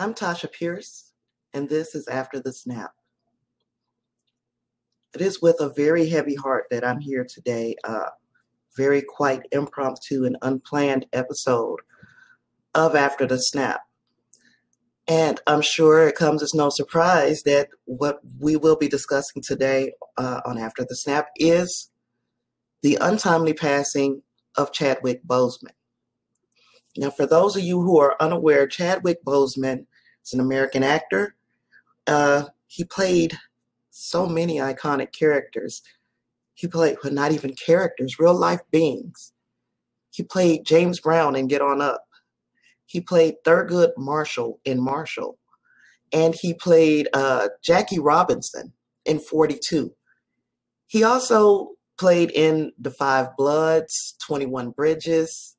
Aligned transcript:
I'm 0.00 0.14
Tasha 0.14 0.52
Pierce, 0.52 1.10
and 1.52 1.68
this 1.68 1.96
is 1.96 2.06
After 2.06 2.38
the 2.38 2.52
Snap. 2.52 2.92
It 5.12 5.20
is 5.20 5.42
with 5.42 5.56
a 5.58 5.72
very 5.74 6.08
heavy 6.08 6.36
heart 6.36 6.66
that 6.70 6.84
I'm 6.84 7.00
here 7.00 7.26
today. 7.28 7.74
Uh, 7.82 8.10
very 8.76 9.02
quite 9.02 9.42
impromptu 9.50 10.24
and 10.24 10.36
unplanned 10.40 11.06
episode 11.12 11.80
of 12.76 12.94
After 12.94 13.26
the 13.26 13.38
Snap. 13.38 13.80
And 15.08 15.40
I'm 15.48 15.62
sure 15.62 16.06
it 16.06 16.14
comes 16.14 16.44
as 16.44 16.54
no 16.54 16.70
surprise 16.70 17.42
that 17.42 17.68
what 17.86 18.20
we 18.38 18.54
will 18.54 18.76
be 18.76 18.86
discussing 18.86 19.42
today 19.42 19.94
uh, 20.16 20.42
on 20.46 20.58
After 20.58 20.86
the 20.88 20.94
Snap 20.94 21.26
is 21.34 21.90
the 22.82 22.98
untimely 23.00 23.52
passing 23.52 24.22
of 24.56 24.70
Chadwick 24.70 25.26
Boseman. 25.26 25.72
Now, 26.96 27.10
for 27.10 27.26
those 27.26 27.54
of 27.56 27.62
you 27.62 27.80
who 27.82 27.98
are 27.98 28.16
unaware, 28.18 28.66
Chadwick 28.66 29.24
Boseman 29.24 29.86
is 30.28 30.34
an 30.34 30.40
American 30.40 30.82
actor. 30.82 31.34
Uh, 32.06 32.44
he 32.66 32.84
played 32.84 33.38
so 33.90 34.26
many 34.26 34.56
iconic 34.56 35.12
characters. 35.12 35.82
He 36.54 36.66
played, 36.66 36.96
well, 37.02 37.12
not 37.12 37.32
even 37.32 37.54
characters, 37.54 38.18
real 38.18 38.34
life 38.34 38.60
beings. 38.70 39.32
He 40.10 40.22
played 40.22 40.66
James 40.66 41.00
Brown 41.00 41.36
in 41.36 41.48
Get 41.48 41.62
On 41.62 41.80
Up. 41.80 42.04
He 42.86 43.00
played 43.00 43.36
Thurgood 43.44 43.92
Marshall 43.96 44.60
in 44.64 44.80
Marshall. 44.80 45.38
And 46.12 46.34
he 46.34 46.54
played 46.54 47.08
uh, 47.12 47.48
Jackie 47.62 47.98
Robinson 47.98 48.72
in 49.04 49.18
42. 49.18 49.92
He 50.86 51.04
also 51.04 51.72
played 51.98 52.30
in 52.30 52.72
The 52.78 52.90
Five 52.90 53.36
Bloods, 53.36 54.14
21 54.26 54.70
Bridges, 54.70 55.56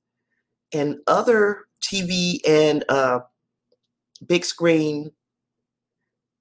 and 0.74 0.98
other 1.06 1.66
TV 1.82 2.40
and 2.48 2.84
uh, 2.90 3.20
big 4.26 4.46
screen 4.46 5.12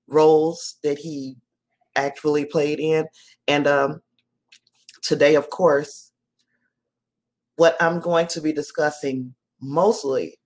roles 0.07 0.77
that 0.83 0.99
he 0.99 1.37
actually 1.97 2.45
played 2.45 2.81
in. 2.81 3.07
And 3.47 3.67
um, 3.67 4.01
today, 5.03 5.35
of 5.35 5.51
course, 5.51 6.13
what 7.57 7.77
I'm 7.81 8.01
going 8.01 8.27
to 8.29 8.41
be 8.41 8.53
discussing 8.53 9.35
mostly 9.61 10.39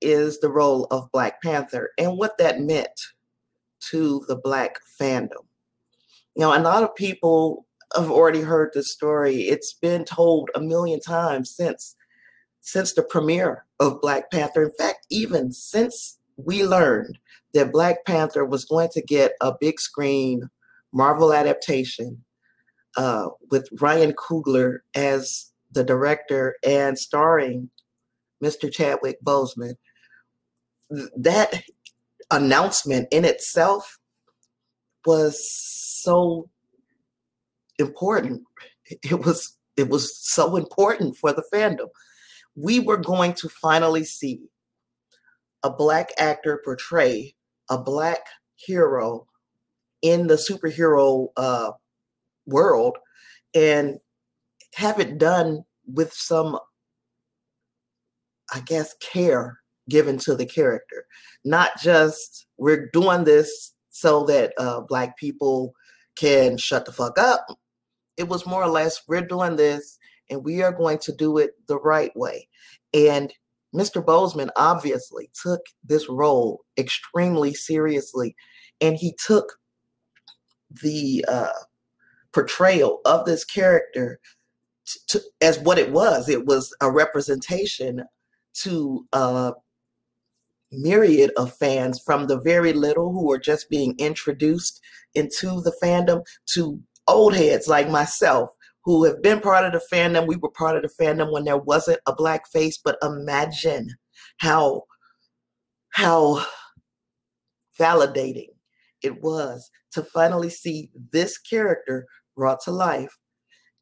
is 0.00 0.38
the 0.40 0.50
role 0.50 0.84
of 0.90 1.10
Black 1.12 1.42
Panther 1.42 1.90
and 1.98 2.16
what 2.16 2.38
that 2.38 2.60
meant 2.60 3.00
to 3.90 4.24
the 4.28 4.36
Black 4.36 4.76
fandom. 5.00 5.46
Now, 6.36 6.56
a 6.56 6.60
lot 6.60 6.82
of 6.82 6.94
people 6.94 7.66
have 7.96 8.10
already 8.10 8.42
heard 8.42 8.70
the 8.74 8.82
story. 8.82 9.42
It's 9.42 9.72
been 9.72 10.04
told 10.04 10.50
a 10.54 10.60
million 10.60 11.00
times 11.00 11.50
since 11.50 11.96
since 12.60 12.92
the 12.92 13.02
premiere 13.02 13.64
of 13.80 14.00
Black 14.02 14.30
Panther. 14.30 14.62
In 14.62 14.72
fact, 14.78 15.06
even 15.10 15.52
since 15.52 16.17
we 16.38 16.64
learned 16.64 17.18
that 17.52 17.72
Black 17.72 18.04
Panther 18.06 18.44
was 18.44 18.64
going 18.64 18.88
to 18.92 19.02
get 19.02 19.32
a 19.40 19.52
big 19.58 19.80
screen 19.80 20.48
Marvel 20.92 21.34
adaptation 21.34 22.24
uh, 22.96 23.28
with 23.50 23.68
Ryan 23.80 24.12
Coogler 24.12 24.78
as 24.94 25.52
the 25.70 25.84
director 25.84 26.56
and 26.66 26.98
starring 26.98 27.68
Mr. 28.42 28.72
Chadwick 28.72 29.22
Boseman, 29.22 29.74
that 31.16 31.62
announcement 32.30 33.08
in 33.10 33.24
itself 33.24 33.98
was 35.04 35.38
so 36.02 36.48
important. 37.78 38.42
It 39.02 39.24
was 39.26 39.54
it 39.76 39.90
was 39.90 40.18
so 40.32 40.56
important 40.56 41.18
for 41.18 41.32
the 41.34 41.44
fandom 41.52 41.88
we 42.60 42.80
were 42.80 42.96
going 42.96 43.34
to 43.34 43.48
finally 43.48 44.04
see 44.04 44.40
a 45.62 45.70
black 45.70 46.10
actor 46.18 46.60
portray 46.64 47.34
a 47.68 47.78
black 47.78 48.26
hero 48.56 49.26
in 50.02 50.26
the 50.26 50.34
superhero 50.34 51.28
uh, 51.36 51.72
world 52.46 52.96
and 53.54 53.98
have 54.74 55.00
it 55.00 55.18
done 55.18 55.64
with 55.86 56.12
some, 56.12 56.58
I 58.52 58.60
guess, 58.60 58.94
care 59.00 59.58
given 59.88 60.18
to 60.18 60.34
the 60.34 60.46
character. 60.46 61.06
Not 61.44 61.80
just 61.80 62.46
we're 62.58 62.88
doing 62.92 63.24
this 63.24 63.74
so 63.90 64.24
that 64.24 64.52
uh, 64.58 64.80
black 64.80 65.16
people 65.16 65.74
can 66.16 66.58
shut 66.58 66.84
the 66.84 66.92
fuck 66.92 67.18
up. 67.18 67.46
It 68.16 68.28
was 68.28 68.46
more 68.46 68.62
or 68.62 68.68
less 68.68 69.02
we're 69.08 69.22
doing 69.22 69.56
this 69.56 69.98
and 70.30 70.44
we 70.44 70.62
are 70.62 70.72
going 70.72 70.98
to 70.98 71.12
do 71.12 71.38
it 71.38 71.52
the 71.66 71.78
right 71.78 72.14
way. 72.16 72.48
And 72.92 73.32
Mr. 73.74 74.04
Boseman 74.04 74.48
obviously 74.56 75.30
took 75.40 75.60
this 75.84 76.08
role 76.08 76.64
extremely 76.78 77.52
seriously, 77.54 78.34
and 78.80 78.96
he 78.96 79.14
took 79.24 79.58
the 80.82 81.24
uh, 81.28 81.48
portrayal 82.32 83.00
of 83.04 83.24
this 83.24 83.44
character 83.44 84.20
as 85.40 85.58
what 85.58 85.78
it 85.78 85.92
was. 85.92 86.28
It 86.28 86.46
was 86.46 86.74
a 86.80 86.90
representation 86.90 88.04
to 88.62 89.06
a 89.12 89.52
myriad 90.72 91.30
of 91.36 91.56
fans 91.56 92.00
from 92.04 92.26
the 92.26 92.40
very 92.40 92.72
little 92.72 93.12
who 93.12 93.26
were 93.26 93.38
just 93.38 93.70
being 93.70 93.94
introduced 93.98 94.80
into 95.14 95.60
the 95.60 95.72
fandom 95.82 96.22
to 96.54 96.80
old 97.06 97.34
heads 97.34 97.68
like 97.68 97.88
myself 97.88 98.50
who 98.88 99.04
have 99.04 99.20
been 99.20 99.38
part 99.38 99.66
of 99.66 99.72
the 99.72 99.82
fandom. 99.94 100.26
We 100.26 100.36
were 100.36 100.48
part 100.48 100.74
of 100.74 100.80
the 100.82 101.04
fandom 101.04 101.30
when 101.30 101.44
there 101.44 101.58
wasn't 101.58 102.00
a 102.06 102.14
black 102.14 102.48
face, 102.48 102.78
but 102.82 102.96
imagine 103.02 103.90
how 104.38 104.84
how 105.90 106.42
validating 107.78 108.48
it 109.02 109.20
was 109.22 109.70
to 109.92 110.02
finally 110.02 110.48
see 110.48 110.90
this 111.12 111.36
character 111.36 112.06
brought 112.34 112.62
to 112.62 112.70
life 112.70 113.14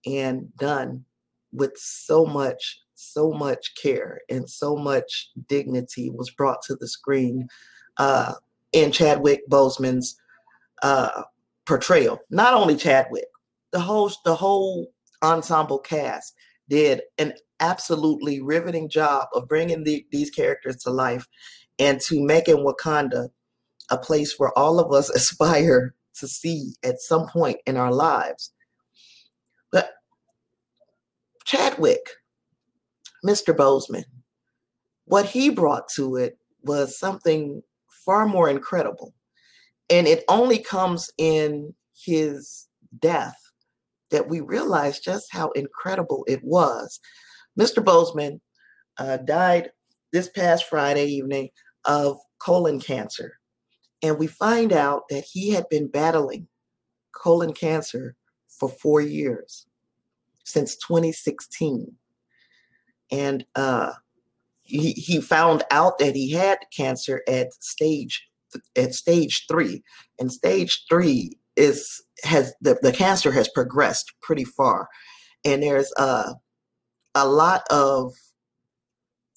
and 0.04 0.52
done 0.56 1.04
with 1.52 1.76
so 1.76 2.26
much 2.26 2.80
so 2.96 3.30
much 3.30 3.76
care 3.80 4.22
and 4.28 4.50
so 4.50 4.74
much 4.74 5.30
dignity 5.46 6.10
was 6.10 6.30
brought 6.32 6.62
to 6.62 6.74
the 6.74 6.88
screen 6.88 7.46
uh, 7.98 8.34
in 8.72 8.90
Chadwick 8.90 9.48
Boseman's 9.48 10.20
uh, 10.82 11.22
portrayal. 11.64 12.18
Not 12.28 12.54
only 12.54 12.74
Chadwick, 12.74 13.26
the 13.70 13.78
whole 13.78 14.10
the 14.24 14.34
whole 14.34 14.90
ensemble 15.22 15.78
cast 15.78 16.34
did 16.68 17.02
an 17.18 17.32
absolutely 17.60 18.40
riveting 18.40 18.88
job 18.88 19.28
of 19.34 19.48
bringing 19.48 19.84
the, 19.84 20.04
these 20.10 20.30
characters 20.30 20.76
to 20.76 20.90
life 20.90 21.26
and 21.78 22.00
to 22.00 22.22
making 22.22 22.56
Wakanda 22.56 23.28
a 23.90 23.98
place 23.98 24.34
where 24.38 24.56
all 24.58 24.78
of 24.80 24.92
us 24.92 25.10
aspire 25.14 25.94
to 26.14 26.26
see 26.26 26.74
at 26.82 27.00
some 27.00 27.28
point 27.28 27.58
in 27.66 27.76
our 27.76 27.92
lives. 27.92 28.52
But 29.70 29.90
Chadwick, 31.44 32.08
Mr. 33.24 33.54
Boseman, 33.54 34.04
what 35.04 35.26
he 35.26 35.50
brought 35.50 35.88
to 35.96 36.16
it 36.16 36.38
was 36.62 36.98
something 36.98 37.62
far 38.04 38.26
more 38.26 38.48
incredible. 38.48 39.14
And 39.88 40.06
it 40.06 40.24
only 40.28 40.58
comes 40.58 41.10
in 41.16 41.74
his 41.94 42.66
death 42.98 43.36
that 44.10 44.28
we 44.28 44.40
realized 44.40 45.04
just 45.04 45.26
how 45.32 45.50
incredible 45.50 46.24
it 46.28 46.40
was. 46.42 47.00
Mr. 47.58 47.82
Boseman 47.82 48.40
uh, 48.98 49.18
died 49.18 49.70
this 50.12 50.28
past 50.28 50.64
Friday 50.64 51.06
evening 51.06 51.48
of 51.84 52.18
colon 52.38 52.80
cancer. 52.80 53.38
And 54.02 54.18
we 54.18 54.26
find 54.26 54.72
out 54.72 55.08
that 55.08 55.24
he 55.32 55.50
had 55.50 55.68
been 55.68 55.88
battling 55.88 56.48
colon 57.14 57.52
cancer 57.52 58.14
for 58.48 58.68
four 58.68 59.00
years, 59.00 59.66
since 60.44 60.76
2016. 60.76 61.92
And 63.10 63.44
uh, 63.54 63.92
he, 64.62 64.92
he 64.92 65.20
found 65.20 65.64
out 65.70 65.98
that 65.98 66.14
he 66.14 66.32
had 66.32 66.58
cancer 66.76 67.22
at 67.28 67.52
stage 67.54 68.28
at 68.76 68.94
stage 68.94 69.44
three. 69.50 69.82
And 70.18 70.32
stage 70.32 70.84
three 70.88 71.38
is 71.56 72.02
has 72.24 72.54
the, 72.60 72.78
the 72.82 72.92
cancer 72.92 73.32
has 73.32 73.48
progressed 73.48 74.12
pretty 74.22 74.44
far. 74.44 74.88
And 75.44 75.62
there's 75.62 75.92
a, 75.96 76.34
a 77.14 77.26
lot 77.26 77.62
of 77.70 78.12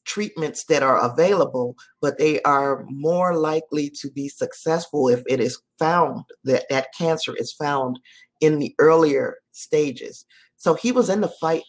treatments 0.05 0.65
that 0.65 0.81
are 0.81 0.99
available 0.99 1.75
but 2.01 2.17
they 2.17 2.41
are 2.41 2.83
more 2.89 3.35
likely 3.35 3.91
to 3.91 4.09
be 4.09 4.27
successful 4.27 5.07
if 5.07 5.21
it 5.27 5.39
is 5.39 5.61
found 5.77 6.23
that 6.43 6.63
that 6.67 6.87
cancer 6.97 7.35
is 7.35 7.53
found 7.53 7.99
in 8.41 8.57
the 8.57 8.73
earlier 8.79 9.35
stages. 9.51 10.25
So 10.57 10.73
he 10.73 10.91
was 10.91 11.09
in 11.09 11.21
the 11.21 11.31
fight 11.39 11.63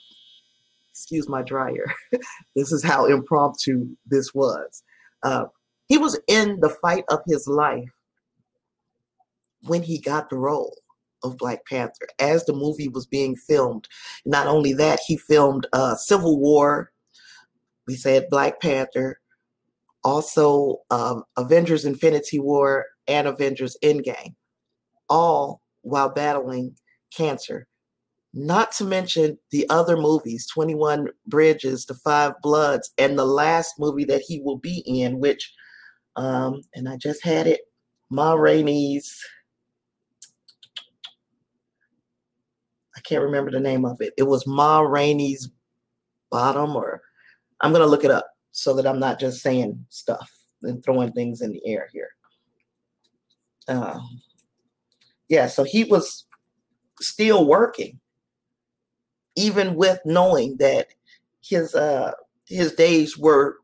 excuse 0.91 1.29
my 1.29 1.43
dryer 1.43 1.85
this 2.57 2.73
is 2.73 2.83
how 2.83 3.05
impromptu 3.05 3.89
this 4.07 4.33
was. 4.33 4.83
Uh, 5.23 5.45
he 5.87 5.99
was 5.99 6.19
in 6.27 6.61
the 6.61 6.71
fight 6.71 7.05
of 7.11 7.21
his 7.27 7.47
life 7.47 7.91
when 9.63 9.83
he 9.83 9.99
got 9.99 10.31
the 10.31 10.37
role 10.37 10.77
of 11.23 11.37
Black 11.37 11.67
Panther 11.67 12.09
as 12.19 12.45
the 12.45 12.53
movie 12.53 12.89
was 12.89 13.07
being 13.07 13.37
filmed. 13.37 13.87
Not 14.25 14.47
only 14.47 14.73
that, 14.75 15.01
he 15.07 15.17
filmed 15.17 15.67
uh, 15.73 15.95
Civil 15.95 16.39
War. 16.39 16.91
We 17.87 17.95
said 17.95 18.31
Black 18.31 18.61
Panther, 18.61 19.21
also 20.05 20.79
um, 20.91 21.25
Avengers 21.37 21.85
Infinity 21.85 22.39
War 22.39 22.87
and 23.07 23.27
Avengers 23.27 23.77
Endgame, 23.83 24.35
all 25.09 25.61
while 25.83 26.09
battling 26.09 26.77
cancer. 27.15 27.67
Not 28.33 28.71
to 28.73 28.85
mention 28.85 29.39
the 29.51 29.69
other 29.71 29.97
movies 29.97 30.47
21 30.47 31.09
Bridges, 31.27 31.87
The 31.87 31.95
Five 31.95 32.35
Bloods, 32.43 32.93
and 32.97 33.19
the 33.19 33.25
last 33.25 33.75
movie 33.79 34.05
that 34.05 34.23
he 34.27 34.41
will 34.41 34.59
be 34.59 34.85
in, 34.87 35.19
which, 35.19 35.53
um, 36.15 36.63
and 36.75 36.89
I 36.89 36.97
just 36.97 37.25
had 37.25 37.49
it, 37.49 37.63
Ma 38.09 38.35
Rainey's. 38.35 39.21
I 42.97 43.01
can't 43.01 43.23
remember 43.23 43.51
the 43.51 43.61
name 43.61 43.85
of 43.85 44.01
it. 44.01 44.13
It 44.17 44.25
was 44.25 44.47
Ma 44.47 44.81
Rainey's 44.81 45.51
Bottom, 46.31 46.77
or 46.77 47.03
I'm 47.61 47.73
going 47.73 47.83
to 47.85 47.91
look 47.91 48.05
it 48.05 48.11
up 48.11 48.29
so 48.53 48.75
that 48.75 48.87
I'm 48.87 48.99
not 48.99 49.21
just 49.21 49.43
saying 49.43 49.87
stuff 49.89 50.31
and 50.63 50.83
throwing 50.85 51.13
things 51.13 51.41
in 51.41 51.53
the 51.53 51.67
air 51.67 51.89
here. 51.93 52.11
Uh, 53.69 54.01
yeah, 55.29 55.47
so 55.47 55.63
he 55.63 55.85
was 55.85 56.27
still 57.01 57.47
working, 57.47 58.01
even 59.37 59.77
with 59.77 60.01
knowing 60.05 60.57
that 60.59 60.89
his 61.41 61.75
uh, 61.75 62.13
his 62.47 62.73
days 62.73 63.17
were 63.17 63.59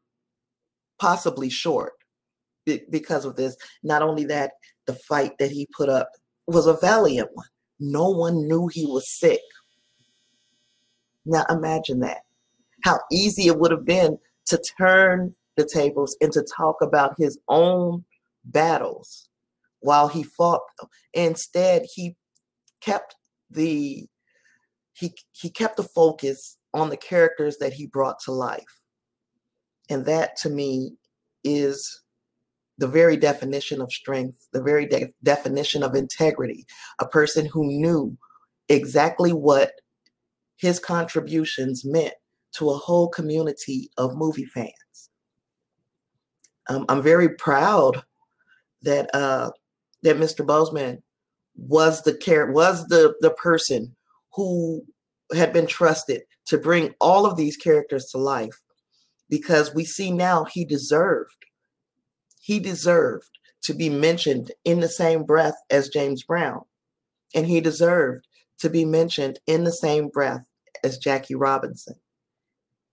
possibly 0.98 1.50
short 1.50 1.92
because 2.64 3.24
of 3.24 3.36
this. 3.36 3.56
Not 3.82 4.02
only 4.02 4.24
that, 4.26 4.52
the 4.86 4.94
fight 4.94 5.38
that 5.38 5.50
he 5.50 5.68
put 5.76 5.88
up 5.88 6.10
was 6.46 6.66
a 6.66 6.74
valiant 6.74 7.30
one. 7.34 7.46
No 7.78 8.08
one 8.10 8.46
knew 8.48 8.68
he 8.68 8.86
was 8.86 9.10
sick. 9.10 9.40
Now 11.24 11.44
imagine 11.50 12.00
that. 12.00 12.22
How 12.84 13.00
easy 13.10 13.48
it 13.48 13.58
would 13.58 13.70
have 13.70 13.84
been 13.84 14.18
to 14.46 14.62
turn 14.78 15.34
the 15.56 15.64
tables 15.64 16.16
and 16.20 16.32
to 16.32 16.46
talk 16.56 16.76
about 16.80 17.14
his 17.18 17.38
own 17.48 18.04
battles 18.44 19.28
while 19.80 20.08
he 20.08 20.22
fought 20.22 20.62
them. 20.78 20.88
Instead, 21.14 21.86
he 21.94 22.16
kept 22.80 23.16
the 23.50 24.06
he 24.92 25.14
he 25.32 25.50
kept 25.50 25.76
the 25.76 25.82
focus 25.82 26.56
on 26.72 26.90
the 26.90 26.96
characters 26.96 27.58
that 27.58 27.72
he 27.72 27.86
brought 27.86 28.18
to 28.20 28.32
life. 28.32 28.82
And 29.88 30.04
that 30.06 30.36
to 30.38 30.50
me 30.50 30.92
is 31.44 32.02
the 32.78 32.88
very 32.88 33.16
definition 33.16 33.80
of 33.80 33.92
strength, 33.92 34.48
the 34.52 34.62
very 34.62 34.86
de- 34.86 35.12
definition 35.22 35.82
of 35.82 35.94
integrity, 35.94 36.66
a 37.00 37.06
person 37.06 37.46
who 37.46 37.66
knew 37.66 38.16
exactly 38.68 39.32
what 39.32 39.72
his 40.56 40.78
contributions 40.78 41.84
meant 41.84 42.14
to 42.52 42.70
a 42.70 42.76
whole 42.76 43.08
community 43.08 43.90
of 43.96 44.16
movie 44.16 44.44
fans. 44.44 45.10
Um, 46.68 46.84
I'm 46.88 47.02
very 47.02 47.30
proud 47.30 48.02
that 48.82 49.14
uh, 49.14 49.50
that 50.02 50.16
Mr. 50.16 50.44
Boseman 50.44 51.02
was 51.56 52.02
the 52.02 52.14
care 52.14 52.50
was 52.50 52.86
the 52.88 53.14
the 53.20 53.30
person 53.30 53.94
who 54.34 54.84
had 55.34 55.52
been 55.52 55.66
trusted 55.66 56.22
to 56.46 56.58
bring 56.58 56.94
all 57.00 57.26
of 57.26 57.36
these 57.36 57.56
characters 57.56 58.06
to 58.06 58.18
life 58.18 58.62
because 59.28 59.74
we 59.74 59.84
see 59.84 60.10
now 60.10 60.44
he 60.44 60.64
deserved 60.64 61.46
he 62.46 62.60
deserved 62.60 63.30
to 63.62 63.74
be 63.74 63.88
mentioned 63.88 64.52
in 64.64 64.80
the 64.80 64.88
same 64.88 65.24
breath 65.24 65.56
as 65.70 65.88
James 65.88 66.22
Brown 66.22 66.62
and 67.34 67.46
he 67.46 67.60
deserved 67.60 68.26
to 68.60 68.70
be 68.70 68.84
mentioned 68.84 69.38
in 69.46 69.64
the 69.64 69.72
same 69.72 70.08
breath 70.08 70.46
as 70.84 70.98
Jackie 70.98 71.34
Robinson 71.34 71.96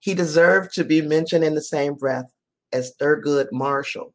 he 0.03 0.13
deserved 0.13 0.73
to 0.73 0.83
be 0.83 1.01
mentioned 1.01 1.45
in 1.45 1.55
the 1.55 1.61
same 1.61 1.93
breath 1.93 2.29
as 2.73 2.93
Thurgood 2.99 3.47
Marshall. 3.53 4.13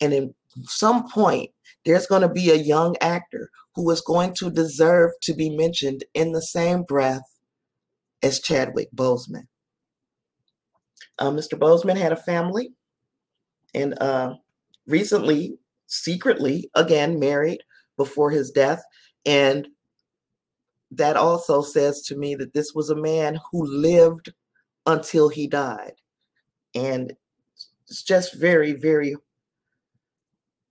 And 0.00 0.14
in 0.14 0.34
some 0.64 1.10
point, 1.10 1.50
there's 1.84 2.06
going 2.06 2.22
to 2.22 2.28
be 2.28 2.50
a 2.50 2.54
young 2.54 2.96
actor 3.02 3.50
who 3.74 3.90
is 3.90 4.00
going 4.00 4.32
to 4.36 4.50
deserve 4.50 5.10
to 5.24 5.34
be 5.34 5.54
mentioned 5.54 6.04
in 6.14 6.32
the 6.32 6.40
same 6.40 6.84
breath 6.84 7.20
as 8.22 8.40
Chadwick 8.40 8.88
Boseman. 8.96 9.46
Uh, 11.18 11.30
Mr. 11.30 11.58
Boseman 11.58 11.98
had 11.98 12.12
a 12.12 12.16
family 12.16 12.72
and 13.74 14.00
uh, 14.00 14.32
recently, 14.90 15.58
secretly, 15.86 16.70
again, 16.74 17.18
married 17.18 17.62
before 17.96 18.30
his 18.30 18.50
death. 18.50 18.82
And 19.24 19.68
that 20.90 21.16
also 21.16 21.62
says 21.62 22.02
to 22.02 22.16
me 22.16 22.34
that 22.34 22.52
this 22.52 22.74
was 22.74 22.90
a 22.90 22.96
man 22.96 23.38
who 23.50 23.64
lived 23.64 24.32
until 24.86 25.28
he 25.28 25.46
died. 25.46 25.94
And 26.74 27.12
it's 27.88 28.02
just 28.02 28.34
very, 28.34 28.72
very, 28.72 29.16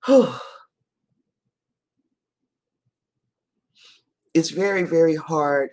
it's 4.33 4.49
very, 4.49 4.83
very 4.83 5.15
hard 5.15 5.71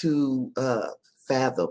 to 0.00 0.50
uh, 0.56 0.88
fathom 1.28 1.68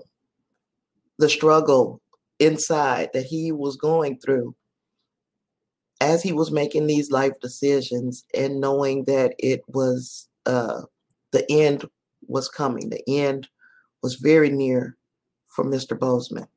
the 1.18 1.30
struggle 1.30 2.02
inside 2.40 3.10
that 3.14 3.26
he 3.26 3.52
was 3.52 3.78
going 3.78 4.20
through 4.20 4.56
as 6.02 6.24
he 6.24 6.34
was 6.34 6.52
making 6.52 6.88
these 6.88 7.12
life 7.12 7.40
decisions 7.42 8.26
and 8.34 8.60
knowing 8.60 9.06
that 9.06 9.36
it 9.38 9.62
was 9.68 10.28
uh, 10.48 10.82
the 11.32 11.50
end 11.50 11.88
was 12.28 12.50
coming, 12.50 12.90
the 12.90 13.04
end 13.08 13.48
was 14.02 14.16
very 14.16 14.50
near 14.50 14.98
for 15.46 15.64
Mr. 15.64 15.98
Boseman. 15.98 16.48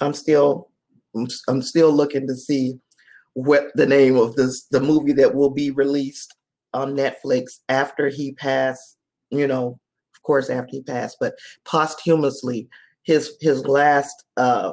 I'm 0.00 0.14
still 0.14 0.70
I'm 1.48 1.60
still 1.60 1.92
looking 1.92 2.26
to 2.26 2.34
see 2.34 2.78
what 3.34 3.64
the 3.74 3.86
name 3.86 4.16
of 4.16 4.36
this 4.36 4.64
the 4.70 4.80
movie 4.80 5.12
that 5.12 5.34
will 5.34 5.50
be 5.50 5.70
released 5.70 6.34
on 6.72 6.96
Netflix 6.96 7.58
after 7.68 8.08
he 8.08 8.32
passed, 8.32 8.96
you 9.30 9.46
know, 9.46 9.78
of 10.14 10.22
course 10.22 10.48
after 10.48 10.70
he 10.70 10.82
passed, 10.82 11.18
but 11.20 11.34
posthumously 11.66 12.68
his 13.02 13.36
his 13.40 13.66
last 13.66 14.24
uh 14.36 14.72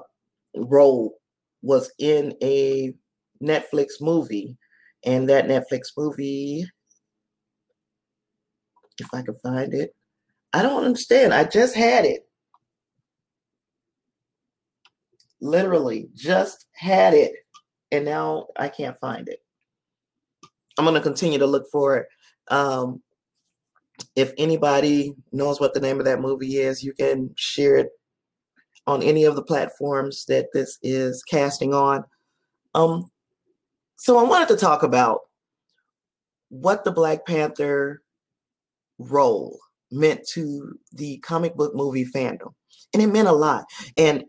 role 0.55 1.15
was 1.61 1.91
in 1.99 2.35
a 2.41 2.93
Netflix 3.41 4.01
movie 4.01 4.57
and 5.05 5.29
that 5.29 5.45
Netflix 5.45 5.89
movie 5.97 6.65
if 8.99 9.13
I 9.13 9.21
can 9.21 9.35
find 9.35 9.73
it. 9.73 9.95
I 10.53 10.61
don't 10.61 10.83
understand. 10.83 11.33
I 11.33 11.43
just 11.43 11.75
had 11.75 12.05
it. 12.05 12.27
Literally, 15.39 16.09
just 16.15 16.65
had 16.73 17.13
it. 17.13 17.33
And 17.91 18.05
now 18.05 18.47
I 18.55 18.69
can't 18.69 18.97
find 18.99 19.27
it. 19.29 19.39
I'm 20.77 20.85
to 20.93 21.01
continue 21.01 21.39
to 21.39 21.45
look 21.45 21.65
for 21.71 21.97
it. 21.97 22.07
Um, 22.49 23.01
if 24.15 24.33
anybody 24.37 25.13
knows 25.31 25.59
what 25.59 25.73
the 25.73 25.79
name 25.79 25.99
of 25.99 26.05
that 26.05 26.21
movie 26.21 26.57
is, 26.57 26.83
you 26.83 26.93
can 26.93 27.31
share 27.35 27.77
it 27.77 27.89
on 28.87 29.03
any 29.03 29.25
of 29.25 29.35
the 29.35 29.43
platforms 29.43 30.25
that 30.25 30.47
this 30.53 30.79
is 30.81 31.21
casting 31.23 31.73
on. 31.73 32.03
Um, 32.73 33.11
so 33.97 34.17
I 34.17 34.23
wanted 34.23 34.47
to 34.49 34.57
talk 34.57 34.83
about 34.83 35.21
what 36.49 36.83
the 36.83 36.91
Black 36.91 37.25
Panther 37.25 38.01
role 38.97 39.59
meant 39.91 40.25
to 40.33 40.77
the 40.93 41.17
comic 41.19 41.55
book 41.55 41.75
movie 41.75 42.05
fandom. 42.05 42.53
And 42.93 43.03
it 43.03 43.07
meant 43.07 43.27
a 43.27 43.33
lot. 43.33 43.65
And 43.97 44.23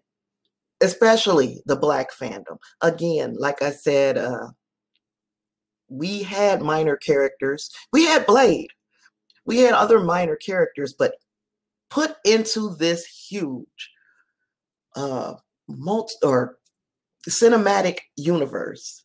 especially 0.80 1.60
the 1.66 1.76
black 1.76 2.12
fandom. 2.12 2.58
Again, 2.80 3.36
like 3.38 3.62
I 3.62 3.70
said, 3.70 4.18
uh, 4.18 4.48
we 5.88 6.22
had 6.22 6.62
minor 6.62 6.96
characters. 6.96 7.70
We 7.92 8.04
had 8.04 8.26
Blade. 8.26 8.70
We 9.44 9.58
had 9.58 9.74
other 9.74 10.00
minor 10.00 10.36
characters, 10.36 10.94
but 10.96 11.14
put 11.90 12.16
into 12.24 12.74
this 12.76 13.06
huge 13.06 13.90
uh 14.98 15.34
multi 15.68 16.14
or 16.22 16.58
cinematic 17.28 17.98
universe, 18.16 19.04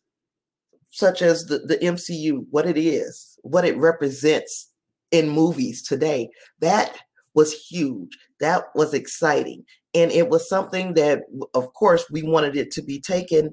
such 0.90 1.22
as 1.22 1.46
the, 1.46 1.58
the 1.58 1.76
MCU, 1.78 2.46
what 2.50 2.66
it 2.66 2.76
is, 2.76 3.38
what 3.42 3.64
it 3.64 3.76
represents 3.76 4.70
in 5.10 5.28
movies 5.28 5.82
today. 5.82 6.30
That 6.60 6.96
was 7.34 7.52
huge. 7.52 8.16
That 8.40 8.64
was 8.74 8.94
exciting. 8.94 9.64
And 9.94 10.10
it 10.10 10.28
was 10.28 10.48
something 10.48 10.94
that, 10.94 11.22
of 11.54 11.72
course, 11.74 12.04
we 12.10 12.22
wanted 12.22 12.56
it 12.56 12.70
to 12.72 12.82
be 12.82 13.00
taken 13.00 13.50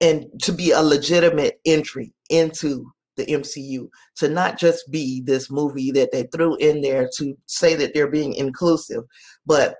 and 0.00 0.26
to 0.42 0.52
be 0.52 0.70
a 0.70 0.82
legitimate 0.82 1.60
entry 1.64 2.12
into 2.30 2.90
the 3.16 3.26
MCU, 3.26 3.88
to 4.16 4.28
not 4.28 4.58
just 4.58 4.90
be 4.90 5.20
this 5.20 5.50
movie 5.50 5.90
that 5.92 6.12
they 6.12 6.24
threw 6.24 6.56
in 6.56 6.80
there 6.80 7.08
to 7.16 7.36
say 7.46 7.74
that 7.74 7.92
they're 7.92 8.10
being 8.10 8.34
inclusive, 8.34 9.04
but 9.44 9.76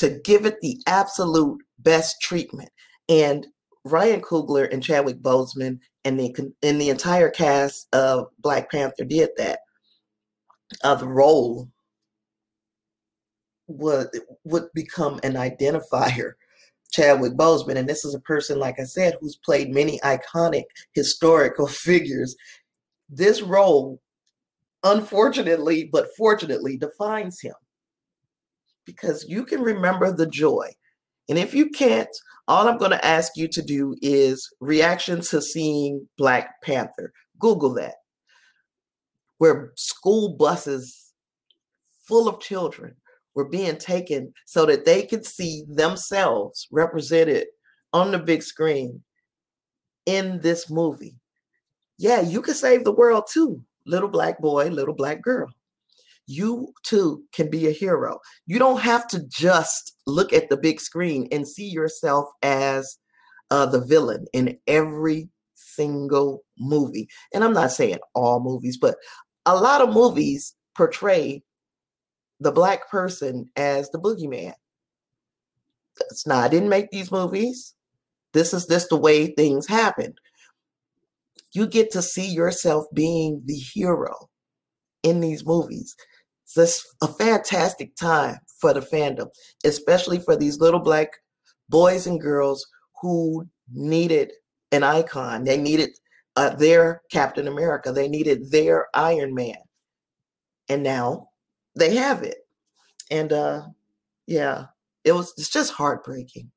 to 0.00 0.18
give 0.24 0.46
it 0.46 0.58
the 0.62 0.80
absolute 0.86 1.60
best 1.78 2.22
treatment. 2.22 2.70
And 3.10 3.46
Ryan 3.84 4.22
Coogler 4.22 4.72
and 4.72 4.82
Chadwick 4.82 5.20
Boseman 5.20 5.78
and 6.06 6.18
the 6.18 6.34
and 6.62 6.80
the 6.80 6.88
entire 6.88 7.28
cast 7.28 7.86
of 7.94 8.28
Black 8.38 8.70
Panther 8.70 9.04
did 9.04 9.28
that 9.36 9.60
uh, 10.82 10.94
the 10.94 11.06
role 11.06 11.68
would 13.66 14.08
would 14.44 14.68
become 14.74 15.20
an 15.22 15.34
identifier 15.34 16.32
Chadwick 16.92 17.34
Boseman. 17.34 17.76
And 17.76 17.86
this 17.86 18.02
is 18.06 18.14
a 18.14 18.20
person, 18.20 18.58
like 18.58 18.80
I 18.80 18.84
said, 18.84 19.16
who's 19.20 19.36
played 19.36 19.68
many 19.68 20.00
iconic 20.00 20.64
historical 20.94 21.66
figures. 21.68 22.34
This 23.10 23.42
role, 23.42 24.00
unfortunately, 24.82 25.90
but 25.92 26.08
fortunately, 26.16 26.78
defines 26.78 27.38
him 27.42 27.54
because 28.96 29.24
you 29.28 29.44
can 29.44 29.62
remember 29.62 30.12
the 30.12 30.26
joy. 30.26 30.70
And 31.28 31.38
if 31.38 31.54
you 31.54 31.70
can't, 31.70 32.08
all 32.48 32.66
I'm 32.66 32.78
going 32.78 32.90
to 32.90 33.04
ask 33.04 33.36
you 33.36 33.46
to 33.48 33.62
do 33.62 33.94
is 34.02 34.48
reaction 34.60 35.20
to 35.20 35.40
seeing 35.40 36.08
Black 36.18 36.60
Panther. 36.62 37.12
Google 37.38 37.74
that, 37.74 37.94
where 39.38 39.72
school 39.76 40.36
buses 40.36 41.12
full 42.06 42.28
of 42.28 42.40
children 42.40 42.96
were 43.34 43.48
being 43.48 43.76
taken 43.76 44.32
so 44.44 44.66
that 44.66 44.84
they 44.84 45.06
could 45.06 45.24
see 45.24 45.64
themselves 45.68 46.66
represented 46.70 47.46
on 47.92 48.10
the 48.10 48.18
big 48.18 48.42
screen 48.42 49.02
in 50.06 50.40
this 50.40 50.68
movie. 50.68 51.14
Yeah, 51.98 52.20
you 52.20 52.42
can 52.42 52.54
save 52.54 52.84
the 52.84 52.92
world 52.92 53.24
too, 53.32 53.62
little 53.86 54.08
black 54.08 54.40
boy, 54.40 54.68
little 54.68 54.94
black 54.94 55.22
girl. 55.22 55.48
You 56.32 56.72
too 56.84 57.24
can 57.32 57.50
be 57.50 57.66
a 57.66 57.72
hero. 57.72 58.20
You 58.46 58.60
don't 58.60 58.82
have 58.82 59.08
to 59.08 59.26
just 59.26 59.96
look 60.06 60.32
at 60.32 60.48
the 60.48 60.56
big 60.56 60.80
screen 60.80 61.26
and 61.32 61.46
see 61.46 61.68
yourself 61.68 62.28
as 62.40 62.98
uh, 63.50 63.66
the 63.66 63.84
villain 63.84 64.26
in 64.32 64.56
every 64.68 65.28
single 65.54 66.44
movie. 66.56 67.08
And 67.34 67.42
I'm 67.42 67.52
not 67.52 67.72
saying 67.72 67.98
all 68.14 68.38
movies, 68.38 68.78
but 68.80 68.94
a 69.44 69.56
lot 69.56 69.80
of 69.80 69.92
movies 69.92 70.54
portray 70.76 71.42
the 72.38 72.52
black 72.52 72.88
person 72.88 73.50
as 73.56 73.90
the 73.90 73.98
boogeyman. 73.98 74.54
It's 76.12 76.28
not, 76.28 76.44
I 76.44 76.48
didn't 76.48 76.68
make 76.68 76.92
these 76.92 77.10
movies. 77.10 77.74
This 78.34 78.54
is 78.54 78.66
just 78.66 78.90
the 78.90 78.96
way 78.96 79.34
things 79.34 79.66
happen. 79.66 80.14
You 81.52 81.66
get 81.66 81.90
to 81.90 82.02
see 82.02 82.28
yourself 82.28 82.84
being 82.94 83.42
the 83.46 83.56
hero 83.56 84.30
in 85.02 85.18
these 85.18 85.44
movies. 85.44 85.96
It's 86.56 86.94
a 87.02 87.08
fantastic 87.08 87.94
time 87.96 88.38
for 88.60 88.74
the 88.74 88.80
fandom, 88.80 89.28
especially 89.64 90.18
for 90.18 90.36
these 90.36 90.58
little 90.58 90.80
black 90.80 91.12
boys 91.68 92.06
and 92.06 92.20
girls 92.20 92.66
who 93.00 93.46
needed 93.72 94.32
an 94.72 94.82
icon. 94.82 95.44
They 95.44 95.56
needed 95.56 95.90
uh, 96.36 96.50
their 96.50 97.02
Captain 97.10 97.48
America. 97.48 97.92
They 97.92 98.08
needed 98.08 98.50
their 98.50 98.88
Iron 98.94 99.34
Man. 99.34 99.56
And 100.68 100.82
now 100.82 101.28
they 101.76 101.94
have 101.96 102.22
it. 102.22 102.38
And 103.10 103.32
uh 103.32 103.62
yeah, 104.26 104.66
it 105.04 105.12
was 105.12 105.34
it's 105.36 105.50
just 105.50 105.72
heartbreaking. 105.72 106.50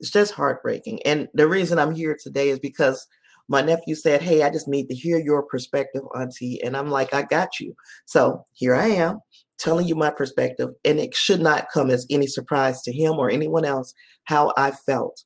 It's 0.00 0.10
just 0.10 0.32
heartbreaking. 0.32 1.02
And 1.04 1.28
the 1.34 1.48
reason 1.48 1.78
I'm 1.78 1.94
here 1.94 2.16
today 2.20 2.48
is 2.48 2.58
because 2.58 3.06
my 3.48 3.62
nephew 3.62 3.94
said, 3.94 4.22
Hey, 4.22 4.42
I 4.42 4.50
just 4.50 4.68
need 4.68 4.88
to 4.88 4.94
hear 4.94 5.18
your 5.18 5.42
perspective, 5.42 6.02
Auntie. 6.14 6.62
And 6.62 6.76
I'm 6.76 6.90
like, 6.90 7.14
I 7.14 7.22
got 7.22 7.60
you. 7.60 7.74
So 8.06 8.44
here 8.52 8.74
I 8.74 8.88
am 8.88 9.20
telling 9.58 9.88
you 9.88 9.94
my 9.94 10.10
perspective. 10.10 10.70
And 10.84 11.00
it 11.00 11.14
should 11.14 11.40
not 11.40 11.68
come 11.72 11.90
as 11.90 12.06
any 12.10 12.26
surprise 12.26 12.82
to 12.82 12.92
him 12.92 13.14
or 13.14 13.30
anyone 13.30 13.64
else 13.64 13.94
how 14.24 14.52
I 14.56 14.70
felt 14.70 15.24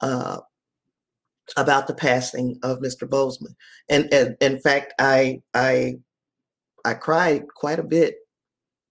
uh, 0.00 0.38
about 1.56 1.86
the 1.86 1.94
passing 1.94 2.58
of 2.62 2.78
Mr. 2.78 3.08
Boseman. 3.08 3.54
And, 3.88 4.12
and 4.12 4.36
in 4.40 4.60
fact, 4.60 4.94
I 4.98 5.42
I 5.52 5.96
I 6.84 6.94
cried 6.94 7.48
quite 7.54 7.78
a 7.78 7.84
bit 7.84 8.14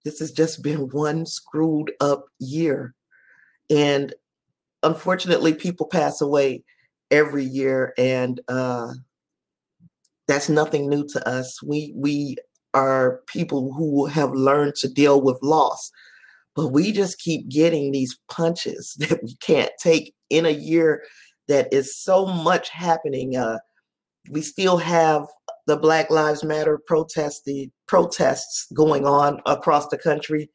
this 0.06 0.20
has 0.20 0.32
just 0.32 0.64
been 0.64 0.90
one 0.90 1.26
screwed 1.26 1.92
up 2.00 2.26
year. 2.40 2.96
And 3.70 4.14
unfortunately, 4.82 5.54
people 5.54 5.88
pass 5.88 6.22
away 6.22 6.64
every 7.12 7.44
year, 7.44 7.94
and 7.98 8.40
uh, 8.48 8.94
that's 10.28 10.50
nothing 10.50 10.90
new 10.90 11.06
to 11.08 11.28
us. 11.28 11.62
We 11.64 11.94
we 11.96 12.38
are 12.74 13.22
people 13.28 13.74
who 13.74 14.06
have 14.06 14.32
learned 14.34 14.76
to 14.76 14.88
deal 14.88 15.22
with 15.22 15.40
loss, 15.42 15.92
but 16.56 16.68
we 16.68 16.92
just 16.92 17.20
keep 17.20 17.50
getting 17.50 17.92
these 17.92 18.18
punches 18.30 18.96
that 19.00 19.24
we 19.24 19.36
can't 19.42 19.72
take 19.82 20.14
in 20.30 20.46
a 20.46 20.52
year 20.52 21.04
that 21.48 21.68
is 21.74 21.98
so 21.98 22.26
much 22.26 22.70
happening. 22.70 23.36
Uh, 23.36 23.58
we 24.30 24.42
still 24.42 24.78
have 24.78 25.26
the 25.66 25.78
Black 25.78 26.10
Lives 26.10 26.44
Matter 26.44 26.80
protested 26.86 27.72
protests 27.88 28.68
going 28.74 29.06
on 29.06 29.42
across 29.46 29.88
the 29.88 29.98
country, 29.98 30.50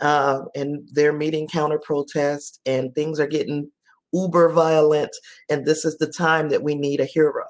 uh, 0.00 0.40
and 0.54 0.86
they're 0.92 1.12
meeting 1.12 1.48
counter 1.48 1.78
protests, 1.78 2.60
and 2.66 2.94
things 2.94 3.18
are 3.18 3.26
getting 3.26 3.70
uber 4.14 4.50
violent. 4.50 5.10
And 5.50 5.66
this 5.66 5.84
is 5.84 5.98
the 5.98 6.06
time 6.06 6.48
that 6.48 6.62
we 6.62 6.74
need 6.74 7.00
a 7.00 7.04
hero. 7.04 7.44